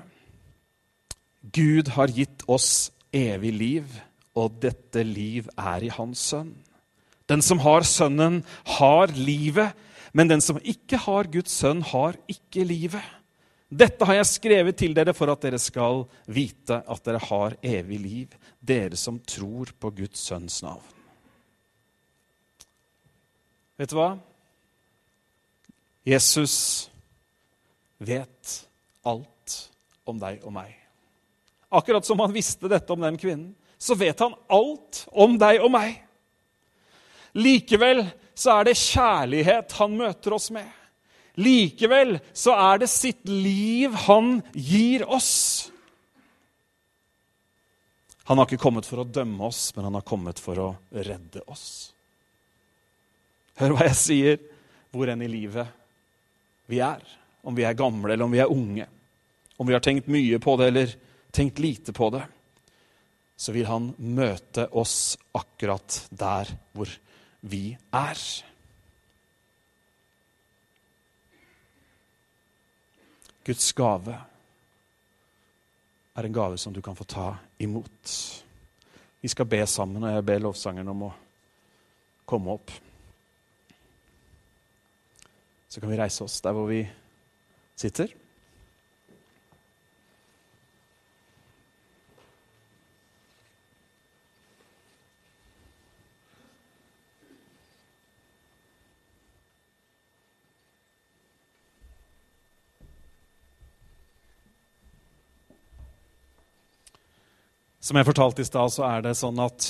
Gud 1.56 1.94
har 1.96 2.12
gitt 2.12 2.44
oss 2.52 2.92
evig 3.16 3.54
liv, 3.56 3.98
og 4.36 4.60
dette 4.62 5.02
liv 5.08 5.48
er 5.56 5.88
i 5.88 5.94
Hans 5.94 6.28
sønn. 6.34 6.52
Den 7.28 7.42
som 7.44 7.60
har 7.64 7.88
Sønnen, 7.88 8.44
har 8.78 9.12
livet, 9.16 9.76
men 10.18 10.32
den 10.32 10.42
som 10.42 10.58
ikke 10.58 10.98
har 11.06 11.30
Guds 11.30 11.54
sønn, 11.54 11.84
har 11.86 12.18
ikke 12.32 12.66
livet. 12.66 13.06
Dette 13.70 14.06
har 14.08 14.18
jeg 14.18 14.30
skrevet 14.32 14.78
til 14.80 14.96
dere 14.98 15.14
for 15.14 15.30
at 15.30 15.44
dere 15.44 15.60
skal 15.62 16.06
vite 16.26 16.80
at 16.82 17.04
dere 17.06 17.22
har 17.28 17.58
evig 17.62 18.00
liv, 18.02 18.38
dere 18.58 18.98
som 18.98 19.20
tror 19.22 19.76
på 19.78 19.92
Guds 20.00 20.24
sønns 20.26 20.62
navn. 20.66 20.96
Vet 23.78 23.94
du 23.94 23.98
hva? 24.00 24.10
Jesus 26.08 26.56
vet 28.02 28.54
alt 29.06 29.58
om 30.08 30.18
deg 30.18 30.42
og 30.48 30.56
meg. 30.56 30.72
Akkurat 31.68 32.08
som 32.08 32.24
han 32.24 32.34
visste 32.34 32.72
dette 32.72 32.90
om 32.96 33.04
den 33.04 33.20
kvinnen, 33.20 33.52
så 33.78 33.94
vet 34.00 34.18
han 34.24 34.34
alt 34.50 35.04
om 35.12 35.36
deg 35.38 35.60
og 35.62 35.70
meg. 35.76 36.00
Likevel 37.38 38.08
så 38.38 38.60
er 38.60 38.68
det 38.68 38.78
kjærlighet 38.78 39.74
han 39.80 39.98
møter 39.98 40.36
oss 40.38 40.52
med. 40.54 40.68
Likevel 41.42 42.18
så 42.34 42.54
er 42.58 42.84
det 42.84 42.90
sitt 42.90 43.26
liv 43.30 43.94
han 44.08 44.40
gir 44.54 45.06
oss. 45.10 45.72
Han 48.28 48.38
har 48.38 48.50
ikke 48.50 48.62
kommet 48.62 48.86
for 48.86 49.02
å 49.02 49.08
dømme 49.08 49.48
oss, 49.48 49.70
men 49.76 49.88
han 49.88 49.98
har 49.98 50.06
kommet 50.06 50.42
for 50.44 50.60
å 50.60 50.70
redde 50.92 51.42
oss. 51.48 51.94
Hør 53.58 53.74
hva 53.78 53.88
jeg 53.88 53.98
sier, 53.98 54.42
hvor 54.94 55.10
enn 55.10 55.24
i 55.26 55.30
livet 55.32 55.70
vi 56.70 56.82
er. 56.84 57.02
Om 57.48 57.56
vi 57.58 57.66
er 57.66 57.78
gamle 57.80 58.14
eller 58.14 58.28
om 58.28 58.34
vi 58.36 58.42
er 58.44 58.52
unge. 58.52 58.86
Om 59.58 59.70
vi 59.70 59.78
har 59.78 59.86
tenkt 59.86 60.10
mye 60.12 60.42
på 60.44 60.58
det 60.60 60.68
eller 60.74 60.94
tenkt 61.34 61.62
lite 61.64 61.96
på 61.96 62.12
det. 62.14 62.26
Så 63.38 63.54
vil 63.56 63.70
han 63.70 63.94
møte 63.98 64.68
oss 64.76 65.16
akkurat 65.38 66.02
der 66.10 66.52
hvor 66.76 66.92
vi 67.42 67.78
er. 67.94 68.22
Guds 73.48 73.74
gave 73.74 74.18
er 76.18 76.26
en 76.26 76.34
gave 76.34 76.58
som 76.58 76.74
du 76.74 76.82
kan 76.82 76.96
få 76.96 77.06
ta 77.08 77.30
imot. 77.64 78.12
Vi 79.22 79.32
skal 79.32 79.46
be 79.46 79.62
sammen, 79.68 80.04
og 80.04 80.14
jeg 80.14 80.26
ber 80.26 80.44
lovsangeren 80.44 80.92
om 80.92 81.08
å 81.08 81.16
komme 82.28 82.58
opp. 82.58 82.72
Så 85.70 85.80
kan 85.80 85.92
vi 85.92 86.00
reise 86.00 86.24
oss 86.26 86.42
der 86.42 86.56
hvor 86.58 86.68
vi 86.70 86.82
sitter. 87.78 88.12
Som 107.88 107.96
jeg 107.96 108.08
fortalte 108.10 108.44
i 108.44 108.48
stad, 108.48 108.72
så 108.74 108.84
er 108.84 109.06
det 109.06 109.14
sånn 109.16 109.38
at 109.40 109.66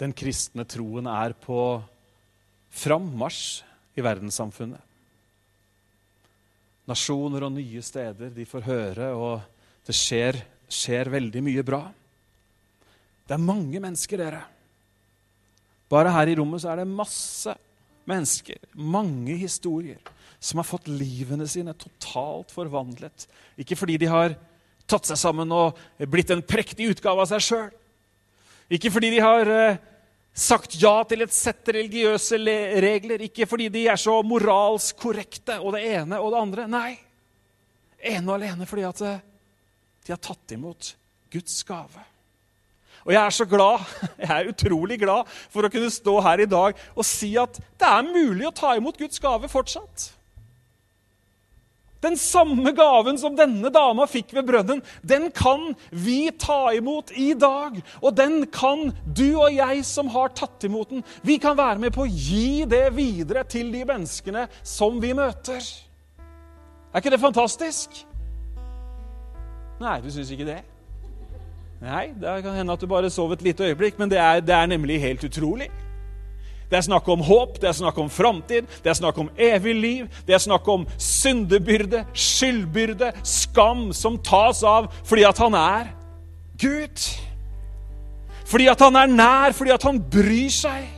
den 0.00 0.10
kristne 0.16 0.64
troen 0.66 1.06
er 1.06 1.30
på 1.38 1.58
frammarsj 2.74 3.44
i 3.94 4.02
verdenssamfunnet. 4.02 4.80
Nasjoner 6.90 7.46
og 7.46 7.52
nye 7.54 7.82
steder, 7.84 8.32
de 8.34 8.46
får 8.48 8.66
høre, 8.66 9.10
og 9.14 9.86
det 9.86 9.94
skjer, 9.94 10.40
skjer 10.66 11.12
veldig 11.14 11.42
mye 11.46 11.62
bra. 11.64 11.84
Det 13.22 13.36
er 13.36 13.44
mange 13.44 13.78
mennesker, 13.78 14.18
dere. 14.24 14.42
Bare 15.94 16.10
her 16.16 16.32
i 16.32 16.34
rommet 16.40 16.64
så 16.64 16.72
er 16.72 16.82
det 16.82 16.90
masse 16.90 17.54
mennesker, 18.10 18.58
mange 18.74 19.38
historier, 19.38 20.02
som 20.42 20.58
har 20.58 20.66
fått 20.66 20.90
livene 20.90 21.46
sine 21.48 21.76
totalt 21.78 22.50
forvandlet. 22.52 23.28
Ikke 23.62 23.78
fordi 23.78 24.00
de 24.02 24.10
har 24.10 24.34
tatt 24.90 25.08
seg 25.08 25.18
sammen 25.20 25.52
og 25.54 25.78
blitt 26.10 26.32
en 26.34 26.44
prektig 26.44 26.90
utgave 26.92 27.24
av 27.24 27.30
seg 27.30 27.44
sjøl. 27.44 27.72
Ikke 28.72 28.92
fordi 28.92 29.10
de 29.14 29.20
har 29.22 29.50
eh, 29.52 29.80
sagt 30.34 30.76
ja 30.80 30.96
til 31.08 31.24
et 31.24 31.34
sett 31.34 31.68
religiøse 31.76 32.40
regler, 32.82 33.22
ikke 33.28 33.46
fordi 33.48 33.68
de 33.72 33.86
er 33.92 34.00
så 34.00 34.16
moralsk 34.26 34.98
korrekte 35.00 35.60
og 35.60 35.76
det 35.76 35.84
ene 35.94 36.18
og 36.20 36.32
det 36.32 36.40
andre. 36.40 36.66
Nei, 36.70 36.96
ene 38.00 38.26
og 38.28 38.36
alene 38.38 38.68
fordi 38.68 38.88
at 38.88 39.04
eh, 39.06 39.22
de 40.04 40.12
har 40.12 40.20
tatt 40.22 40.56
imot 40.56 40.94
Guds 41.32 41.62
gave. 41.66 42.10
Og 43.04 43.12
jeg 43.12 43.20
er 43.20 43.36
så 43.36 43.44
glad, 43.48 43.84
jeg 44.22 44.32
er 44.32 44.50
utrolig 44.50 44.98
glad 45.00 45.30
for 45.52 45.66
å 45.66 45.72
kunne 45.72 45.92
stå 45.92 46.18
her 46.24 46.44
i 46.44 46.50
dag 46.50 46.76
og 46.94 47.08
si 47.08 47.34
at 47.40 47.60
det 47.60 47.88
er 47.88 48.12
mulig 48.12 48.48
å 48.48 48.54
ta 48.56 48.74
imot 48.78 49.00
Guds 49.00 49.20
gave 49.22 49.50
fortsatt. 49.52 50.10
Den 52.04 52.18
samme 52.20 52.74
gaven 52.76 53.16
som 53.20 53.36
denne 53.36 53.70
dama 53.72 54.04
fikk 54.10 54.34
ved 54.36 54.44
brønnen, 54.50 54.82
den 55.00 55.30
kan 55.32 55.70
vi 55.88 56.28
ta 56.36 56.68
imot 56.76 57.14
i 57.16 57.30
dag. 57.32 57.78
Og 58.02 58.12
den 58.16 58.42
kan 58.52 58.90
du 59.16 59.38
og 59.38 59.54
jeg 59.54 59.84
som 59.88 60.10
har 60.12 60.34
tatt 60.36 60.66
imot 60.68 60.92
den, 60.92 61.04
vi 61.24 61.38
kan 61.40 61.56
være 61.56 61.80
med 61.86 61.94
på 61.96 62.04
å 62.04 62.10
gi 62.10 62.66
det 62.68 62.90
videre 62.96 63.46
til 63.48 63.72
de 63.72 63.86
menneskene 63.88 64.46
som 64.60 65.00
vi 65.00 65.14
møter. 65.16 65.64
Er 66.92 67.00
ikke 67.00 67.14
det 67.14 67.22
fantastisk? 67.24 68.04
Nei, 69.80 69.96
du 70.04 70.12
syns 70.12 70.30
ikke 70.30 70.46
det? 70.46 70.60
Nei, 71.84 72.06
det 72.20 72.36
kan 72.44 72.54
hende 72.54 72.76
at 72.76 72.84
du 72.84 72.88
bare 72.88 73.10
sov 73.12 73.32
et 73.34 73.42
lite 73.44 73.66
øyeblikk, 73.66 73.98
men 73.98 74.12
det 74.12 74.20
er, 74.20 74.44
det 74.44 74.54
er 74.54 74.68
nemlig 74.70 75.00
helt 75.02 75.24
utrolig. 75.26 75.72
Det 76.74 76.80
er 76.80 76.88
snakk 76.88 77.08
om 77.08 77.20
håp, 77.22 77.60
det 77.62 77.68
er 77.70 77.74
snakk 77.78 77.98
om 78.02 78.08
framtid, 78.10 78.66
det 78.82 78.90
er 78.90 78.96
snakk 78.98 79.18
om 79.22 79.28
evig 79.38 79.74
liv. 79.78 80.08
Det 80.26 80.34
er 80.34 80.40
snakk 80.42 80.66
om 80.72 80.82
syndebyrde, 80.98 82.00
skyldbyrde, 82.10 83.12
skam 83.22 83.92
som 83.94 84.16
tas 84.18 84.64
av 84.66 84.88
fordi 85.06 85.22
at 85.22 85.38
han 85.38 85.54
er 85.54 85.92
Gud. 86.58 87.06
Fordi 88.50 88.66
at 88.74 88.82
han 88.82 88.98
er 88.98 89.14
nær, 89.14 89.54
fordi 89.54 89.70
at 89.70 89.86
han 89.86 90.02
bryr 90.02 90.50
seg. 90.50 90.90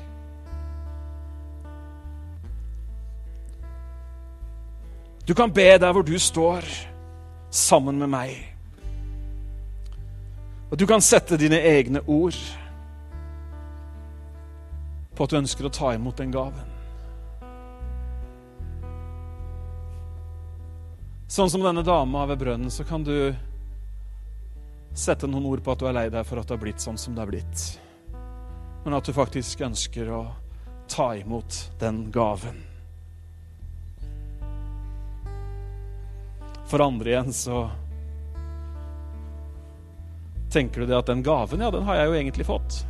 Du 5.28 5.36
kan 5.36 5.52
be 5.52 5.74
der 5.76 5.92
hvor 5.92 6.08
du 6.08 6.16
står, 6.16 6.64
sammen 7.52 8.00
med 8.00 8.14
meg. 8.16 8.32
Og 10.72 10.80
du 10.80 10.88
kan 10.88 11.04
sette 11.04 11.36
dine 11.36 11.60
egne 11.60 12.00
ord 12.08 12.40
på 15.16 15.24
at 15.24 15.32
du 15.32 15.38
ønsker 15.40 15.66
å 15.66 15.72
ta 15.72 15.94
imot 15.96 16.20
den 16.20 16.34
gaven. 16.34 16.72
Sånn 21.26 21.50
som 21.50 21.64
denne 21.64 21.82
dama 21.82 22.22
ved 22.30 22.38
brønnen, 22.44 22.70
så 22.70 22.84
kan 22.86 23.02
du 23.04 23.34
sette 24.96 25.28
noen 25.28 25.48
ord 25.50 25.64
på 25.64 25.72
at 25.72 25.82
du 25.82 25.88
er 25.88 25.96
lei 25.96 26.06
deg 26.12 26.24
for 26.28 26.40
at 26.40 26.48
det 26.48 26.56
har 26.56 26.62
blitt 26.62 26.84
sånn 26.84 27.00
som 27.00 27.16
det 27.16 27.24
har 27.24 27.32
blitt. 27.32 27.64
Men 28.84 28.94
at 28.96 29.08
du 29.08 29.12
faktisk 29.16 29.64
ønsker 29.66 30.12
å 30.14 30.22
ta 30.88 31.10
imot 31.18 31.58
den 31.80 32.06
gaven. 32.14 32.62
For 36.66 36.82
andre 36.82 37.12
igjen 37.12 37.32
så 37.34 37.66
tenker 40.54 40.82
du 40.82 40.90
det 40.90 40.98
at 40.98 41.10
den 41.10 41.26
gaven, 41.26 41.62
ja, 41.62 41.70
den 41.74 41.86
har 41.86 42.00
jeg 42.00 42.08
jo 42.08 42.20
egentlig 42.20 42.46
fått. 42.46 42.84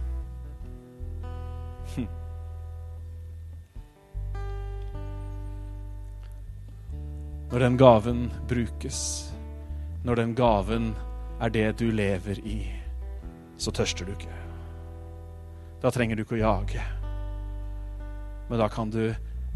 Når 7.56 7.62
den 7.62 7.76
gaven 7.80 8.18
brukes, 8.48 8.96
når 10.04 10.18
den 10.18 10.34
gaven 10.36 10.90
er 11.40 11.48
det 11.48 11.78
du 11.80 11.86
lever 11.88 12.36
i, 12.44 12.58
så 13.56 13.72
tørster 13.72 14.04
du 14.04 14.10
ikke. 14.12 14.34
Da 15.80 15.88
trenger 15.88 16.18
du 16.18 16.20
ikke 16.26 16.36
å 16.36 16.40
jage. 16.42 16.82
Men 18.50 18.60
da 18.60 18.66
kan 18.68 18.92
du 18.92 19.14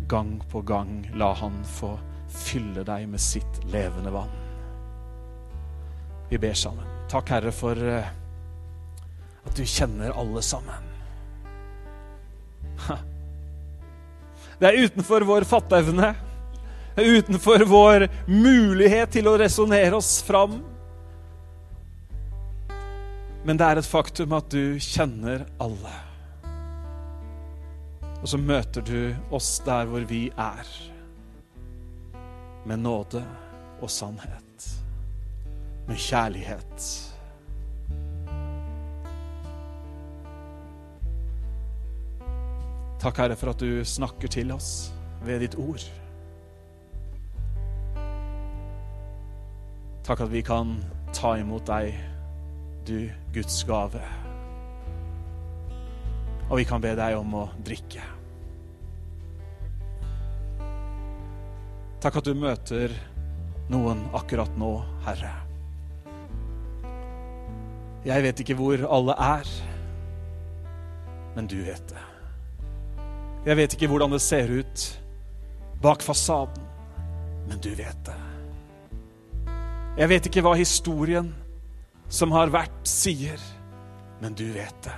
gang 0.09 0.31
på 0.49 0.63
gang 0.65 1.11
la 1.13 1.29
Han 1.43 1.59
få 1.75 1.91
fylle 2.33 2.87
deg 2.89 3.05
med 3.13 3.21
sitt 3.21 3.61
levende 3.69 4.15
vann. 4.17 4.33
Vi 6.33 6.41
ber 6.41 6.57
sammen. 6.57 6.89
Takk, 7.13 7.35
Herre, 7.37 7.53
for 7.53 7.77
eh, 7.85 8.09
at 9.45 9.61
du 9.61 9.65
kjenner 9.69 10.17
alle 10.17 10.41
sammen. 10.41 10.89
Det 14.57 14.73
er 14.73 14.89
utenfor 14.89 15.29
vår 15.29 15.45
fatteevne 15.53 16.15
utenfor 17.05 17.65
vår 17.69 18.07
mulighet 18.27 19.13
til 19.17 19.29
å 19.31 19.37
resonnere 19.41 19.97
oss 19.97 20.19
fram. 20.27 20.61
Men 23.45 23.57
det 23.57 23.67
er 23.67 23.81
et 23.81 23.89
faktum 23.89 24.35
at 24.37 24.51
du 24.53 24.79
kjenner 24.83 25.47
alle. 25.63 25.95
Og 28.21 28.29
så 28.29 28.41
møter 28.41 28.85
du 28.85 29.15
oss 29.33 29.55
der 29.65 29.89
hvor 29.89 30.05
vi 30.09 30.27
er, 30.37 30.67
med 32.69 32.83
nåde 32.85 33.23
og 33.81 33.89
sannhet, 33.89 34.67
med 35.89 35.97
kjærlighet. 35.97 36.91
Takk, 43.01 43.17
Herre, 43.17 43.37
for 43.41 43.55
at 43.55 43.63
du 43.65 43.81
snakker 43.89 44.29
til 44.29 44.53
oss 44.53 44.91
ved 45.25 45.41
ditt 45.41 45.57
ord. 45.57 45.81
Takk 50.11 50.25
at 50.25 50.31
vi 50.33 50.41
kan 50.43 50.73
ta 51.15 51.37
imot 51.39 51.69
deg, 51.69 51.93
du 52.83 53.13
Guds 53.31 53.61
gave. 53.63 54.01
Og 56.51 56.57
vi 56.59 56.65
kan 56.67 56.83
be 56.83 56.91
deg 56.99 57.15
om 57.15 57.37
å 57.39 57.43
drikke. 57.63 58.03
Takk 62.03 62.19
at 62.19 62.27
du 62.27 62.35
møter 62.35 62.91
noen 63.71 64.01
akkurat 64.19 64.57
nå, 64.59 64.73
Herre. 65.05 65.31
Jeg 68.03 68.25
vet 68.27 68.43
ikke 68.43 68.57
hvor 68.59 68.83
alle 68.91 69.15
er, 69.15 69.53
men 71.37 71.47
du 71.47 71.61
vet 71.69 71.87
det. 71.93 72.03
Jeg 73.47 73.61
vet 73.63 73.79
ikke 73.79 73.93
hvordan 73.95 74.19
det 74.19 74.21
ser 74.27 74.51
ut 74.59 74.89
bak 75.87 76.03
fasaden, 76.03 76.67
men 77.47 77.63
du 77.63 77.71
vet 77.79 78.03
det. 78.11 78.19
Jeg 79.99 80.09
vet 80.09 80.27
ikke 80.29 80.43
hva 80.47 80.55
historien 80.55 81.33
som 82.11 82.31
har 82.35 82.51
vært, 82.53 82.77
sier, 82.87 83.41
men 84.23 84.37
du 84.39 84.47
vet 84.55 84.77
det. 84.87 84.97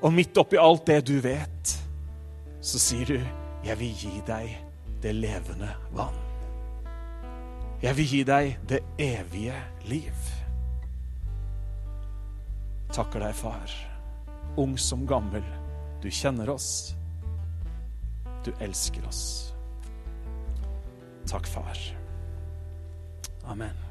Og 0.00 0.12
midt 0.16 0.38
oppi 0.40 0.56
alt 0.60 0.86
det 0.88 1.02
du 1.08 1.18
vet, 1.20 1.74
så 2.60 2.78
sier 2.78 3.06
du, 3.06 3.20
'Jeg 3.64 3.78
vil 3.78 3.94
gi 3.94 4.22
deg 4.26 4.56
det 5.02 5.14
levende 5.14 5.68
vann'. 5.92 6.24
Jeg 7.82 7.96
vil 7.96 8.06
gi 8.06 8.22
deg 8.24 8.58
det 8.68 8.80
evige 8.98 9.56
liv. 9.84 10.16
Takker 12.92 13.20
deg, 13.20 13.34
far, 13.34 13.70
ung 14.56 14.78
som 14.78 15.06
gammel. 15.06 15.44
Du 16.02 16.10
kjenner 16.10 16.50
oss. 16.50 16.94
Du 18.44 18.52
elsker 18.60 19.06
oss. 19.06 19.54
Takk, 21.26 21.46
far. 21.46 21.99
Amen. 23.46 23.89